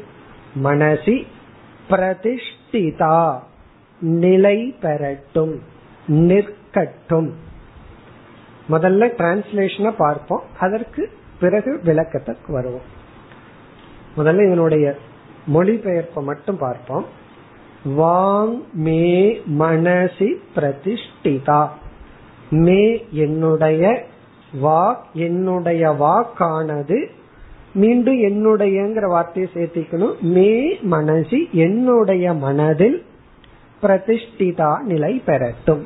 [0.64, 1.26] மனசி
[1.90, 3.38] பிரதிஷ்டிதா.
[4.00, 5.62] நிலை பெறட்டும்
[6.08, 7.30] நிற்கட்டும்.
[8.68, 10.42] முதல்ல டிரான்ஸ்லேஷனை பார்ப்போம்.
[10.58, 11.10] அதற்கு
[11.40, 12.94] பிறகு விளக்கத்துக்கு வருவோம்.
[14.16, 14.96] முதல்ல இதனுடைய
[15.54, 17.06] மொழிபெயர்ப்பை மட்டும் பார்ப்போம்.
[17.84, 21.68] வாங் மே மனசி பிரதிஷ்டிதா.
[22.50, 24.04] மே என்னுடைய
[24.62, 27.06] வாக் என்னுடைய வாக்கானது
[27.74, 30.20] மீண்டும் என்னுடையங்கிற வார்த்தையை சேர்த்திக்கணும்.
[30.20, 33.04] மே மனசி என்னுடைய மனதில்
[33.82, 35.82] பிரதிஷ்டிதா நிலை பெறட்டும்.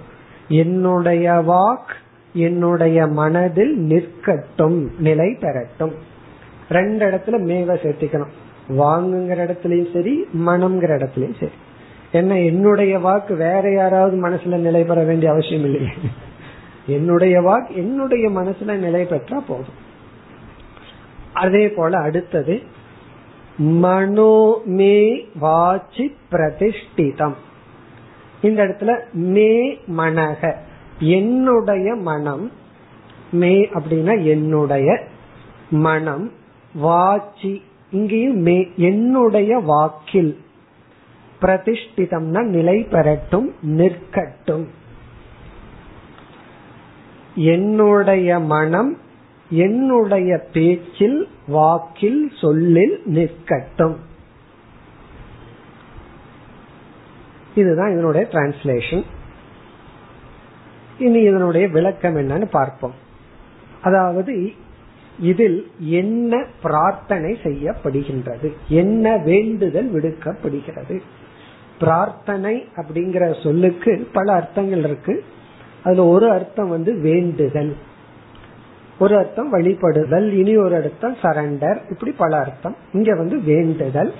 [0.48, 1.99] என்னுடைய வாக்
[2.32, 5.92] என்னுடைய மனதில் நிற்கட்டும் நிலை பெறட்டும்.
[6.68, 8.30] ரெண்டு இடத்துல மேவ சேர்த்திக்கணும்.
[8.68, 11.52] வாங்குங்கிற இடத்துலயும் சரி மனம்ங்கிற இடத்துலயும் சரி.
[12.12, 15.88] என்ன என்னுடைய வாக்கு வேற யாராவது மனசுல நிலை பெற வேண்டிய அவசியம் இல்லையே.
[16.86, 19.88] என்னுடைய வாக்கு என்னுடைய மனசுல நிலை பெற்றா போதும்.
[21.32, 22.60] அதே போல அடுத்தது
[23.56, 27.34] மனோ மே வாச்சி பிரதிஷ்டிதம்.
[28.40, 30.54] இந்த இடத்துல மே மனக.
[31.00, 32.50] என்னுடைய மனம்
[33.32, 35.00] மே அப்படின்னா என்னுடைய
[35.70, 36.32] மனம்
[36.74, 40.38] வாச்சி இங்கேயும் மே என்னுடைய வாக்கில்
[41.42, 44.66] பிரதிஷ்டிதம்னா நிலை பெறட்டும் நிற்கட்டும்.
[47.34, 48.98] என்னுடைய மனம்
[49.50, 53.96] என்னுடைய பேச்சில் வாக்கில் சொல்லில் நிற்கட்டும்.
[57.54, 59.04] இதுதான் இதனுடைய டிரான்ஸ்லேஷன்
[61.00, 62.94] இனி இதனுடைய விளக்கம் என்னன்னு பார்ப்போம்.
[63.82, 64.52] அதாவது
[65.20, 68.52] இதில் என்ன பிரார்த்தனை செய்யப்படுகின்றது?
[68.68, 71.00] என்ன வேண்டுதல் விடுக்கப்படுகிறது?
[71.78, 75.24] பிரார்த்தனை அப்படிங்கிற சொல்லுக்கு பல அர்த்தங்கள் இருக்கு.
[75.84, 77.76] அதுல ஒரு அர்த்தம் வந்து வேண்டுதல்.
[78.98, 82.76] ஒரு அர்த்தம் வழிபடுதல் இனி ஒரு அர்த்தம் சரண்டர் இப்படி பல அர்த்தம்.
[82.92, 84.14] இங்க வந்து வேண்டுதல்.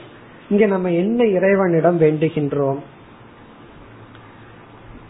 [0.50, 2.78] இங்க நம்ம என்ன இறைவனிடம் வேண்டுகின்றோம்?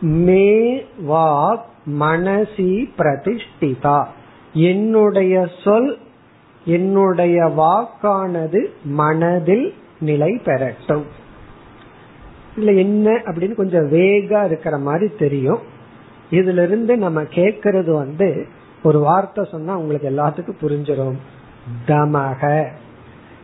[0.00, 1.64] மே வா
[2.00, 4.06] மனசி பிரதிஷ்டிதா.
[4.52, 5.98] என்னுடைய சொல்
[6.64, 11.02] என்னுடைய வாக்கானது மனதில் நிலை பெறட்டும்.
[12.56, 15.58] இல்ல என்ன அப்படின்னு கொஞ்சம் வேகா இருக்கிற மாதிரி தெரியும்.
[16.30, 18.46] இதுல இருந்து நம்ம கேக்குறது வந்து
[18.82, 21.16] ஒரு வார்த்தை சொன்னா உங்களுக்கு எல்லாத்துக்கும் புரிஞ்சிடும்
[21.86, 22.66] தமக.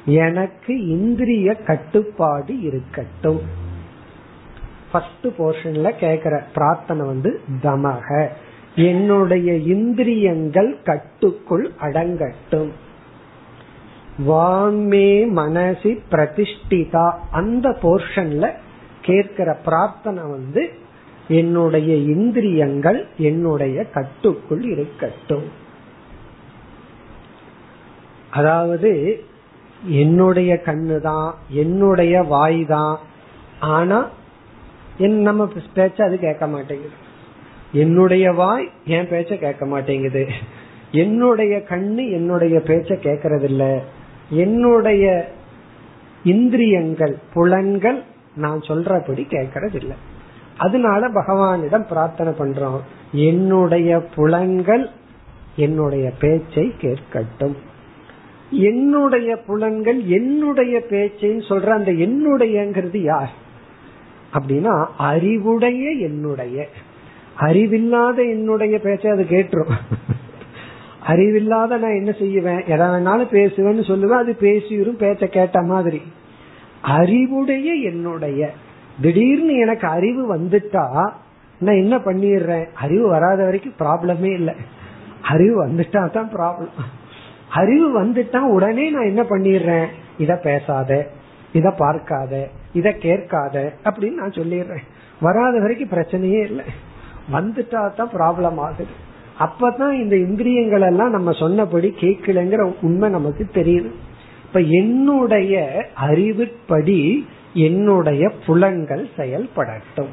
[0.04, 3.64] எனக்கு இந்திரிய கட்டுப்பாடு இருக்கட்டும்.
[4.96, 8.28] ஃபர்ஸ்ட் போர்ஷன்ல கேக்குற பிரார்த்தனை வந்து தமக.
[8.74, 12.70] என்னுடைய இந்திரியங்கள் கட்டுக்குள் அடங்கட்டும்.
[14.18, 17.06] வாங்மே மனசி பிரதிஷ்டிதா.
[17.30, 18.50] அந்த போர்ஷன்ல
[19.02, 20.70] கேட்கிற பிரார்த்தனை வந்து
[21.28, 25.48] என்னுடைய இந்திரியங்கள் என்னுடைய கட்டுக்குள் இருக்கட்டும்.
[28.30, 29.24] அதாவது
[29.88, 32.98] என்னுடைய கண்ணு தான் என்னுடைய வாய் தான்
[33.60, 34.08] ஆனா
[34.98, 36.94] என் நம்ம பேச்ச அது கேட்க மாட்டேங்குது.
[37.72, 40.28] என்னுடைய வாய் என் பேச்ச கேட்க மாட்டேங்குது.
[40.92, 43.82] என்னுடைய கண்ணு என்னுடைய பேச்ச கேட்கறது இல்ல
[44.30, 45.28] என்னுடைய
[46.24, 48.02] இந்திரியங்கள் புலன்கள்
[48.36, 49.96] நான் சொல்றபடி கேட்கறது இல்லை
[50.56, 52.80] அதனால பகவானிடம் பிரார்த்தனை பண்றோம்.
[53.12, 54.90] என்னுடைய புலன்கள்
[55.56, 57.56] என்னுடைய பேச்சை கேட்கட்டும்.
[58.50, 63.44] என்னுடைய புலன்கள் என்னுடைய பேச்சைன்னு சொல்ற அந்த என்னுடையங்கிறது யார்?
[64.36, 66.68] அப்படின்னா அறிவுடைய என்னுடைய.
[67.36, 69.74] அறிவில்லாத என்னுடைய பேச்சை அது கேட்டுரும்.
[71.00, 72.64] அறிவில்லாத நான் என்ன செய்வேன்?
[72.64, 74.22] எதை வேணாலும் பேசுவேன்னு சொல்லுவேன்.
[74.22, 76.02] அது பேசிடும் பேச்ச கேட்ட மாதிரி.
[76.82, 78.52] அறிவுடைய என்னுடைய.
[79.00, 81.10] திடீர்னு எனக்கு அறிவு வந்துட்டா
[81.60, 82.66] நான் என்ன பண்ணிடுறேன்?
[82.74, 84.54] அறிவு வராத வரைக்கும் ப்ராப்ளமே இல்லை.
[85.22, 86.68] அறிவு வந்துட்டா தான் ப்ராப்ளம்
[87.50, 89.86] அறிவு வந்துட்டா உடனே நான் என்ன பண்ணிடுறேன்?
[90.18, 91.10] இத பேசாத
[91.52, 94.84] இத பார்க்காத இத கேட்காத அப்படின்னு நான் சொல்லிடுறேன்.
[95.20, 96.64] வராத வரைக்கும் பிரச்சனையே இல்லை.
[97.32, 99.04] வந்துட்டா தான் ப்ராப்ளம் ஆகுது.
[99.38, 103.90] அப்பதான் இந்த இந்திரியங்கள் எல்லாம் நம்ம சொன்னபடி கேட்கலங்கிற உண்மை நமக்கு தெரியுது.
[104.46, 110.12] இப்ப என்னுடைய அறிவுப்படி என்னுடைய புலன்கள் செயல்படட்டும்.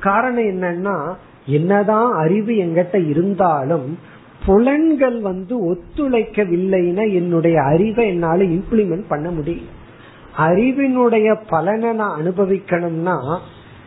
[0.00, 1.14] காரணம் என்னன்னா
[1.46, 3.98] என்னதான் அறிவு எங்கிட்ட இருந்தாலும்
[4.46, 9.70] புலன்கள் வந்து ஒத்துழைக்கவில்லைன்னா என்னுடைய அறிவை என்னால இம்ப்ளிமெண்ட் பண்ண முடியல.
[10.36, 13.38] அறிவினுடைய பலனை நான் அனுபவிக்கணும்னா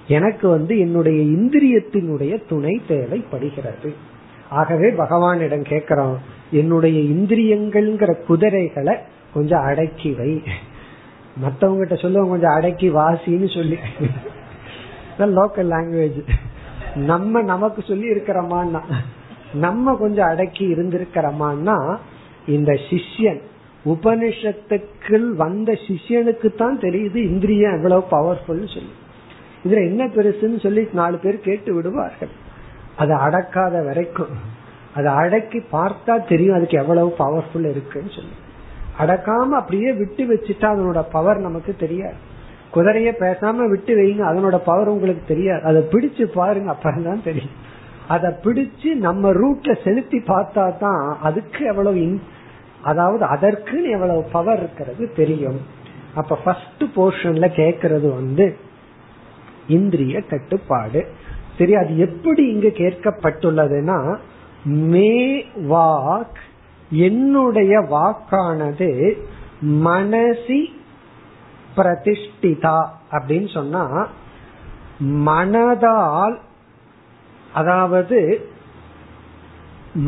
[0.07, 3.93] எனக்கு வந்து என்னுடைய இந்திரியத்தினுடைய துணை தேவைப்படுகிறது.
[4.49, 6.19] ஆகவே பகவானிடம் கேட்கிறோம்
[6.51, 8.97] என்னுடைய இந்திரியங்கள்ங்கிற குதிரைகளை
[9.33, 10.43] கொஞ்சம் அடக்கி வை.
[11.37, 13.77] மத்தவங்க கிட்ட சொல்லுவாங்க கொஞ்சம் அடக்கி வாசின்னு சொல்லி.
[15.17, 16.27] லோக்கல் லாங்குவேஜ்
[16.95, 18.81] நம்ம நமக்கு சொல்லி இருக்கிறோமான்னா
[19.53, 21.97] நம்ம கொஞ்சம் அடக்கி இருந்திருக்கிறோமான்னா
[22.47, 23.41] இந்த சிஷ்யன்
[23.85, 28.93] உபனிஷத்துக்குள் வந்த சிஷியனுக்கு தான் தெரியுது இந்திரியம் எவ்வளவு பவர்ஃபுல் சொல்லி.
[29.65, 32.29] இதுல என்ன பெருசுன்னு சொல்லி நாலு பேர் கேட்டு விடுவார்கள்.
[32.95, 34.33] அதை அடக்காத வரைக்கும்.
[34.95, 38.35] அதை அடக்கி பார்த்தா தெரியும் அதுக்கு எவ்வளவு பவர்ஃபுல் இருக்குன்னு சொல்லி.
[38.99, 42.15] அடக்காம அப்படியே விட்டு வச்சுட்டா அதனோட பவர் நமக்கு தெரியாது.
[42.73, 45.63] குதிரைய பேசாம விட்டு வைங்க அதனோட பவர் உங்களுக்கு தெரியாது.
[45.63, 47.55] அதை பிடிச்சு பாருங்க அப்புறம்தான் தெரியும்.
[48.07, 51.97] அதை பிடிச்சு நம்ம ரூட்ல செலுத்தி பார்த்தா தான் அதுக்கு எவ்வளவு
[52.87, 55.59] அதாவது அதற்கு எவ்வளவு பவர் இருக்கிறது தெரியும்.
[56.15, 58.45] அப்ப ஃபர்ஸ்ட் போர்ஷன்ல கேட்கறது வந்து
[59.67, 61.01] இந்திரிய கட்டுப்பாடு.
[61.57, 63.99] சரி அது எப்படி இங்கு கேட்கப்பட்டுள்ளதுன்னா
[64.91, 65.13] மே
[65.69, 66.39] வாக்
[67.07, 68.89] என்னுடைய வாக்கானது
[69.85, 70.61] மனசி
[71.77, 72.79] பிரதிஷ்டிதா
[73.11, 73.83] அப்படின்னு சொன்னா
[75.27, 76.35] மனதால்
[77.53, 78.19] அதாவது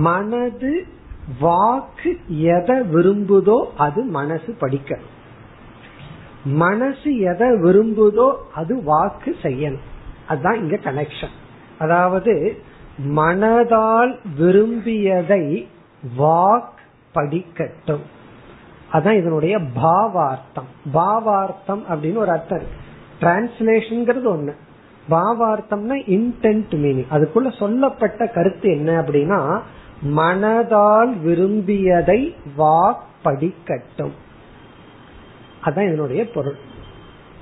[0.05, 0.73] மனது
[1.39, 4.99] வாக்கு எதை விரும்புதோ அது மனசு படிக்க
[6.45, 9.85] மனசு எதை விரும்புதோ அது வாக்கு செய்யணும்.
[10.27, 11.35] அதுதான் இங்க கனெக்ஷன்
[11.79, 12.57] அதாவது
[13.07, 15.67] மனதால் விரும்பியதை
[16.17, 16.79] வாக்
[17.15, 18.05] படிக்கட்டும்.
[18.93, 20.69] அதான் இதனுடைய பாவார்த்தம்.
[20.93, 22.85] பாவார்த்தம் அப்படின்னு ஒரு அர்த்தம் இருக்கு.
[23.21, 24.53] டிரான்ஸ்லேஷன் ஒண்ணு.
[25.09, 29.61] பாவார்த்தம்னா இன்டென்ட் மீனிங் அதுக்குள்ள சொல்லப்பட்ட கருத்து என்ன அப்படின்னா
[30.03, 34.15] மனதால் விரும்பியதை வாக் படிக்கட்டும்
[35.63, 36.57] அதான் இதனுடைய பொருள்.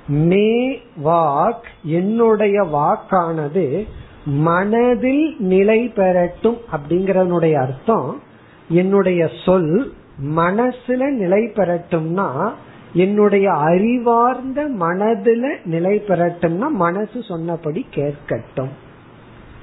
[0.06, 3.86] மே வாக் என்னுடைய வாக்கானது
[4.24, 8.22] மனதில் நிலை பெறட்டும் அப்படிங்கறதனுடைய அர்த்தம்.
[8.68, 9.92] என்னுடைய சொல்
[10.24, 12.50] மனசுல நிலை பெறட்டும்னா
[12.92, 18.84] என்னுடைய அறிவார்ந்த மனதுல நிலை பெறட்டும்னா மனசு சொன்னபடி கேட்கட்டும்.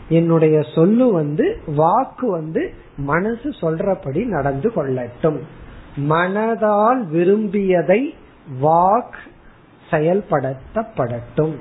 [0.10, 5.40] என்னுடைய சொல்லு வந்து வாக்கு வந்து மனசு சொல்றபடி நடந்து கொள்ளட்டும்.
[6.10, 8.16] மனதால் விரும்பியதை
[8.62, 9.14] வாக்
[9.92, 11.56] செயல்படுத்தப்படட்டும்.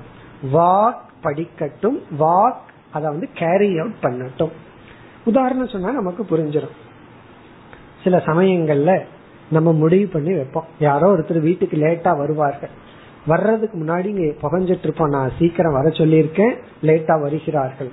[0.53, 2.03] வாக் படிக்கட்டும்.
[2.19, 2.61] வாக்
[2.93, 4.51] அதை வந்து கேரி அவுட் பண்ணட்டும்.
[5.25, 6.77] உதாரணம் சொன்னா நமக்கு புரிஞ்சிடும்
[8.05, 9.01] சில சமயங்கள்ல
[9.51, 10.65] நம்ம முடிவு பண்ணி வைப்போம்.
[10.79, 12.69] யாரோ ஒருத்தர் வீட்டுக்கு லேட்டா வருவார்கள்.
[13.27, 15.09] வர்றதுக்கு முன்னாடி இங்க புகஞ்சிட்டு இருப்போம்.
[15.09, 16.57] நான் சீக்கிரம் வர சொல்லியிருக்கேன்.
[16.83, 17.91] லேட்டா வருகிறார்கள்.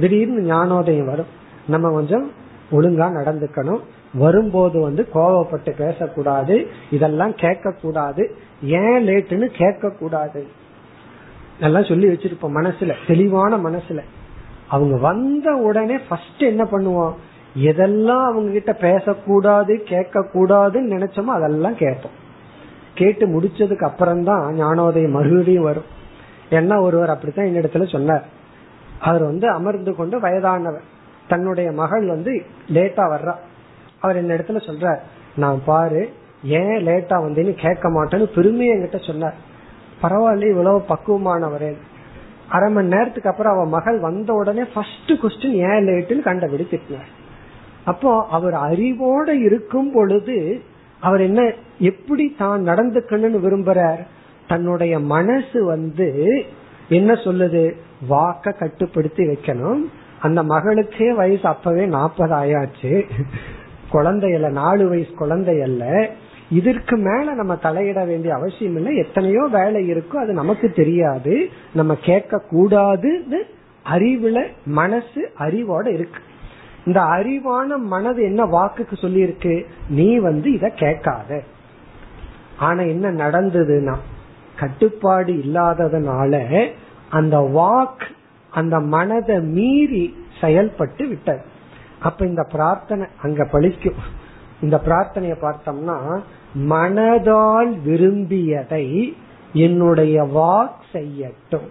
[0.00, 1.26] திடீர்னு ஞானோதயம் வரும்.
[1.66, 2.30] நம்ம கொஞ்சம்
[2.70, 3.80] ஒழுங்கா நடந்துக்கணும்.
[4.14, 6.66] வரும்போது வந்து கோவப்பட்டு பேசக்கூடாது.
[6.90, 10.46] இதெல்லாம் கேட்க கூடாது ஏன் லேட்டுன்னு கேட்க கூடாது
[11.60, 14.00] எல்லாம் சொல்லி வச்சிருப்போம் மனசுல தெளிவான மனசுல.
[14.68, 17.14] அவங்க வந்த உடனே ஃபர்ஸ்ட் என்ன பண்ணுவோம்?
[17.58, 22.16] எதெல்லாம் அவங்க கிட்ட பேசக்கூடாது கேட்க கூடாதுன்னு நினைச்சோமோ அதெல்லாம் கேட்போம்.
[22.94, 25.88] கேட்டு முடிச்சதுக்கு அப்புறம் தான் ஞானோதயம் மறுபடியும் வரும்.
[26.50, 28.24] என்ன ஒருவர் அப்படித்தான் என்னிடத்துல சொன்னார்.
[29.00, 30.82] அவர் வந்து அமர்ந்து கொண்டு வயதானவர்.
[31.28, 33.34] தன்னுடைய மகள் வந்து லேட்டா வர்றா.
[34.00, 34.98] அவர் இந்த இடத்துல சொல்றார்
[35.36, 36.10] நான் பாரு
[36.44, 39.34] ஏன் லேட்டா வந்தேன்னு கேட்க மாட்டேன்னு பெருமையை என்கிட்ட சொன்னார்.
[40.02, 41.76] பரவாயில்ல இவ்வளவு பக்குவமானவரே.
[42.48, 47.10] அரை மணி நேரத்துக்கு அப்புறம் அவன் மகள் வந்த உடனே ஃபர்ஸ்ட் கொஸ்டின் ஏன் லேட்டுன்னு கண்டபடி திட்டினார்.
[47.84, 50.60] அப்போ அவர் அறிவோட இருக்கும் பொழுது
[51.00, 53.98] அவர் என்ன எப்படி தான் நடந்துக்கணும்னு விரும்புறார்?
[54.46, 56.44] தன்னுடைய மனசு வந்து
[56.88, 57.76] என்ன சொல்லுது?
[58.08, 59.84] வாக்க கட்டுப்படுத்தி வைக்கணும்.
[60.20, 63.10] அந்த மகளுக்கே வயசு அப்பவே நாற்பது ஆயாச்சு.
[63.92, 66.10] குழந்தையல்ல நாலு வயசு குழந்தையல்ல.
[66.50, 68.96] இதற்கு மேல நம்ம தலையிட வேண்டிய அவசியம் இல்லை.
[68.96, 71.48] எத்தனையோ வேலை இருக்கோ அது நமக்கு தெரியாது.
[71.74, 73.42] நம்ம கேட்க கூடாதுன்னு
[73.94, 76.20] அறிவுல மனசு அறிவோட இருக்கு.
[76.84, 81.42] இந்த அறிவான மனது என்ன வாக்குக்கு சொல்லி இருக்கு நீ வந்து இத கேட்காத.
[82.58, 83.96] ஆனா என்ன நடந்ததுன்னா
[84.56, 86.66] கட்டுப்பாடு இல்லாததுனால
[87.10, 88.16] அந்த வாக்
[88.50, 91.42] அந்த மனதை மீறி செயல்பட்டு விட்டது.
[92.00, 93.98] அப்ப இந்த பிரார்த்தனை அங்க பழிக்கும்.
[94.60, 96.20] இந்த பிரார்த்தனைய பார்த்தோம்னா
[96.58, 99.16] மனதால் விரும்பியதை
[99.52, 101.68] என்னுடைய வாக் செய்யட்டும்.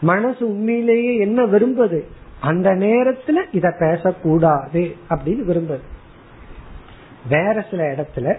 [0.00, 2.04] மனசு உண்மையிலேயே என்ன விரும்புது?
[2.40, 5.82] அந்த நேரத்துல இத பேசக்கூடாது அப்படின்னு விரும்புது.
[7.28, 8.36] வேற சில இடத்துல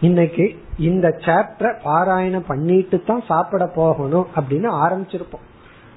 [0.00, 5.48] இன்னைக்கு இந்த சாப்டர் பாராயணம் பண்ணிட்டு தான் சாப்பிட போகணும் அப்படின்னு ஆரம்பிச்சிருப்போம்.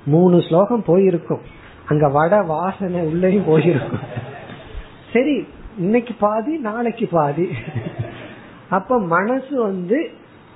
[0.05, 1.39] மூணு ஸ்லோகம் போயிருக்கும்.
[1.87, 3.99] அங்க வட வாசனை உள்ளேயும் போயிருக்கும்.
[5.13, 5.47] சரி
[5.77, 7.49] இன்னைக்கு பாதி நாளைக்கு பாதி.
[8.69, 10.09] அப்ப மனசு வந்து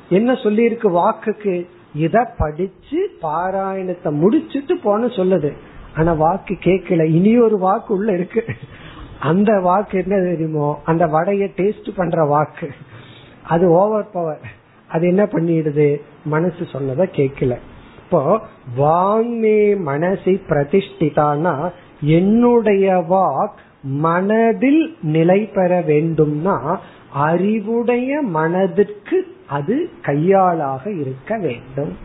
[0.09, 1.67] என்ன சொல்லியிருக்கு வாக்குக்கு?
[1.95, 5.53] இத படிச்சு பாராயணத்தை முடிச்சுட்டு போன சொல்லுது.
[5.95, 8.45] ஆனா வாக்கு கேட்கல இனி ஒரு வாக்கு உள்ள இருக்கு.
[9.19, 10.81] அந்த வாக்கு என்ன தெரியுமோ?
[10.85, 12.71] அந்த வடைய டேஸ்ட் பண்ற வாக்கு.
[13.43, 14.39] அது ஓவர் பவர்
[14.87, 16.01] அது என்ன பண்ணிடுது?
[16.25, 17.57] மனசு சொன்னதை கேட்கல
[18.09, 18.41] இப்போ
[18.75, 26.77] வாங்மே மனசை பிரதிஷ்டிதானா என்னுடைய வாக் மனதில் நிலை பெற வேண்டும்னா
[27.13, 31.97] அறிவுடைய மனதிற்கு அது கையாளாக இருக்க வேண்டும்.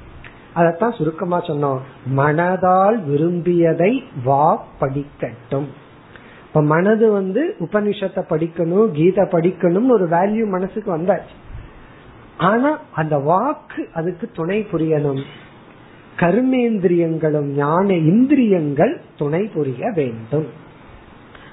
[0.56, 1.78] அதத்தான் சுருக்கமா சொன்னோம்.
[2.16, 5.68] மனதால் விரும்பியதை வாக் படிக்கட்டும்.
[6.46, 11.34] இப்ப மனது வந்து உபனிஷத்தை படிக்கணும் கீதை படிக்கணும்னு ஒரு வேல்யூ மனசுக்கு வந்தாச்சு.
[12.38, 15.22] ஆனா அந்த வாக்கு அதுக்கு துணை புரியணும்.
[16.18, 20.46] கர்மேந்திரியங்களும் ஞான இந்திரியங்கள் துணை புரிய வேண்டும்.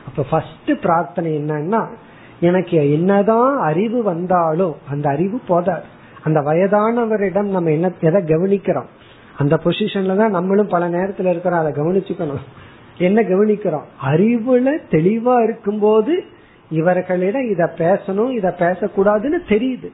[0.05, 1.87] அப்ப ஃபர்ஸ்ட் பிரார்த்தனை என்னன்னா
[2.39, 5.83] எனக்கு என்னதான் அறிவு வந்தாலும் அந்த அறிவு போதாது.
[6.23, 8.89] அந்த வயதானவரிடம் நம்ம என்ன எதை கவனிக்கிறோம்?
[9.37, 12.43] அந்த பொசிஷன்ல தான் நம்மளும் பல நேரத்துல இருக்கிறோம் அதை கவனிச்சுக்கணும்.
[12.97, 13.83] என்ன கவனிக்கிறோம்?
[14.05, 16.23] அறிவுல தெளிவா இருக்கும்போது
[16.69, 19.91] இவர்களிடம் இத பேசணும் இத பேசக்கூடாதுன்னு தெரியுது.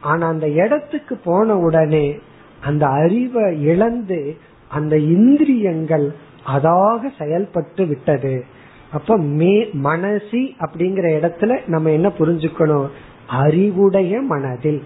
[0.00, 2.18] ஆனா அந்த இடத்துக்கு போன உடனே
[2.64, 4.36] அந்த அறிவை இழந்து
[4.68, 6.14] அந்த இந்திரியங்கள்
[6.56, 8.44] அதாக செயல்பட்டு விட்டது.
[8.92, 12.88] அப்ப மே மனசி அப்படிங்கிற இடத்துல நம்ம என்ன புரிஞ்சுக்கணும்?
[13.26, 14.82] அறிவுடைய மனதில்.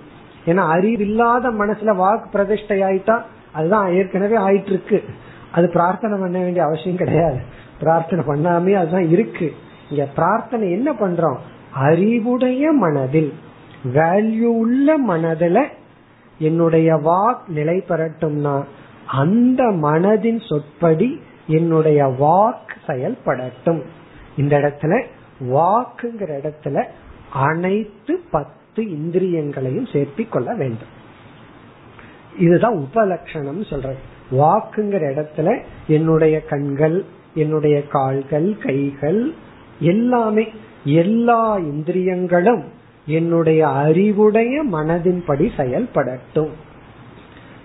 [0.47, 3.23] ஏன்னா அறிவில்லாத மனசுல வாக்கு பிரதிஷ்டை ஆயிட்டா
[3.53, 5.05] அதுதான் ஏற்கனவே ஆயிட்டு இருக்கு
[5.53, 7.39] அது பிரார்த்தனை பண்ண வேண்டிய அவசியம் கிடையாது.
[7.79, 9.53] பிரார்த்தனை பண்ணாமே அதுதான் இருக்கு.
[9.91, 11.37] இங்க பிரார்த்தனை என்ன பண்றோம்?
[11.71, 13.33] அறிவுடைய மனதில்.
[13.95, 15.65] வேல்யூ உள்ள மனதில
[16.39, 18.65] என்னுடைய வாக் நிலை பெறட்டும்னா
[19.07, 23.83] அந்த மனதின் சொற்படி என்னுடைய வாக் செயல்படட்டும்.
[24.37, 25.05] இந்த இடத்துல
[25.41, 26.85] வாக்குங்கிற இடத்துல
[27.33, 30.97] அனைத்து பத்து இந்திரியங்களையும் சேர்த்தி கொள்ள வேண்டும்.
[32.39, 33.97] இதுதான் உபலட்சணம் சொல்றது.
[34.31, 39.35] வாக்குங்கிற இடத்துல என்னுடைய கண்கள் என்னுடைய கால்கள் கைகள்
[39.81, 40.53] எல்லாமே
[40.85, 42.65] எல்லா இந்திரியங்களும்
[43.09, 46.53] என்னுடைய அறிவுடைய மனதின்படி செயல்படட்டும்.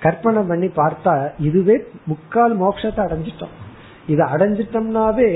[0.01, 1.75] கற்பனை பண்ணி பார்த்தா இதுவே
[2.05, 3.53] முக்கால் மோட்சத்தை அடைஞ்சிட்டோம்.
[4.07, 5.29] இதை அடைஞ்சிட்டோம்னாவே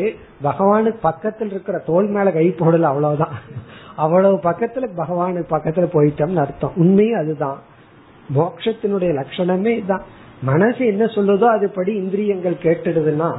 [0.43, 3.35] பகவானுக்கு பக்கத்தில் இருக்கிற தோல் மேல கை போடல அவ்வளவுதான்.
[3.95, 6.75] அவ்வளவு பக்கத்துல பகவானுக்கு பக்கத்துல போயிட்டோம்னு அர்த்தம்.
[6.75, 7.59] உண்மையும் அதுதான்.
[8.35, 10.05] மோட்சத்தினுடைய லட்சணமே இதுதான்
[10.41, 13.29] மனசு என்ன சொல்லுதோ அதுபடி இந்திரியங்கள் கேட்டுடுதுன்னா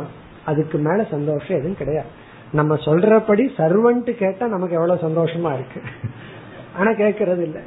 [0.45, 2.11] அதுக்கு மேல சந்தோஷம் எதுவும் கிடையாது.
[2.53, 5.81] நம்ம சொல்றபடி சர்வன்ட் கேட்டா நமக்கு எவ்வளவு சந்தோஷமா இருக்கு.
[6.79, 7.59] ஆனா கேட்கறது இல்ல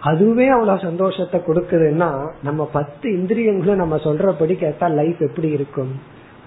[0.00, 2.10] அதுவே அவ்வளவு சந்தோஷத்தை கொடுக்குதுன்னா
[2.42, 5.92] நம்ம பத்து இந்திரியங்களும் நம்ம சொல்றபடி கேட்டா லைஃப் எப்படி இருக்கும்?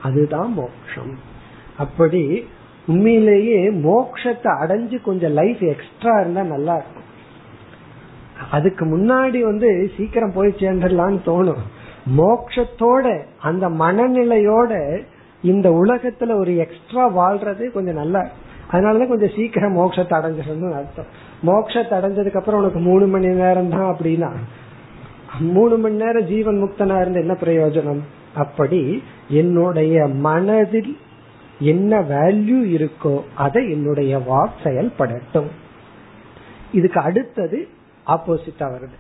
[0.03, 1.14] அதுதான் மோக்ஷம்.
[1.78, 2.47] அப்படி
[2.88, 7.07] உண்மையிலேயே மோக்ஷத்தை அடைஞ்சு கொஞ்சம் லைஃப் எக்ஸ்ட்ரா இருந்தா நல்லா இருக்கும்.
[8.51, 11.64] அதுக்கு முன்னாடி வந்து சீக்கிரம் போய் சேர்ந்துடலான்னு தோணும்.
[12.18, 15.01] மோக்ஷத்தோட அந்த மனநிலையோட
[15.41, 18.22] இந்த உலகத்துல ஒரு எக்ஸ்ட்ரா வாழ்றது கொஞ்சம் நல்லா
[18.72, 21.09] அதனாலதான் கொஞ்சம் சீக்கிரம் மோட்சத்தை அடைஞ்சிடணும்னு அர்த்தம்.
[21.45, 24.32] மோட்சத்தை அடைஞ்சதுக்கு அப்புறம் உனக்கு மூணு மணி நேரம் தான் அப்படின்னா
[25.39, 28.01] மூணு மணி நேரம் ஜீவன் முக்தனா இருந்து என்ன பிரயோஜனம்?
[28.36, 30.97] அப்படி என்னுடைய மனதில்
[31.59, 35.49] என்ன வேல்யூ இருக்கோ அதை என்னுடைய வாக் செயல்படட்டும்
[36.72, 37.67] இதுக்கு அடுத்தது
[38.07, 38.97] ஆப்போசிட்டா வருது.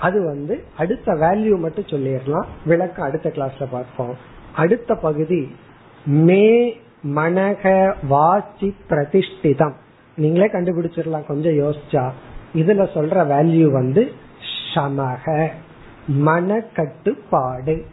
[0.00, 2.48] அது வந்து அடுத்த வேல்யூ மட்டும் சொல்லிடலாம்.
[2.64, 4.14] விளக்கம் அடுத்த கிளாஸ்ல பார்ப்போம்.
[4.54, 5.40] அடுத்த பகுதி
[6.04, 6.76] மே
[7.14, 9.72] மனக வாசி பிரதிஷ்டிதம்.
[10.16, 12.10] நீங்களே கண்டுபிடிச்சிடலாம் கொஞ்சம் யோசிச்சா.
[12.54, 14.12] இதுல சொல்ற வேல்யூ வந்து
[14.74, 15.48] சமக
[16.06, 17.84] மன கட்டுப்பாடு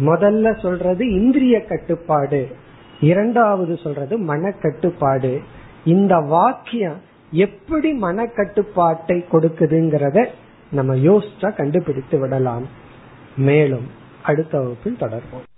[0.00, 2.56] முதல்ல சொல்றது இந்திரிய கட்டுப்பாடு.
[3.00, 5.40] இரண்டாவது சொல்றது மன கட்டுப்பாடு
[5.84, 10.26] இந்த வாக்கியம் எப்படி மன கட்டுப்பாட்டை கொடுக்குதுங்கிறத
[10.70, 12.66] நம்ம யோசிச்சா கண்டுபிடித்து விடலாம்.
[13.36, 13.86] மேலும்
[14.22, 15.57] அடுத்த வகுப்பில் தொடர்போம்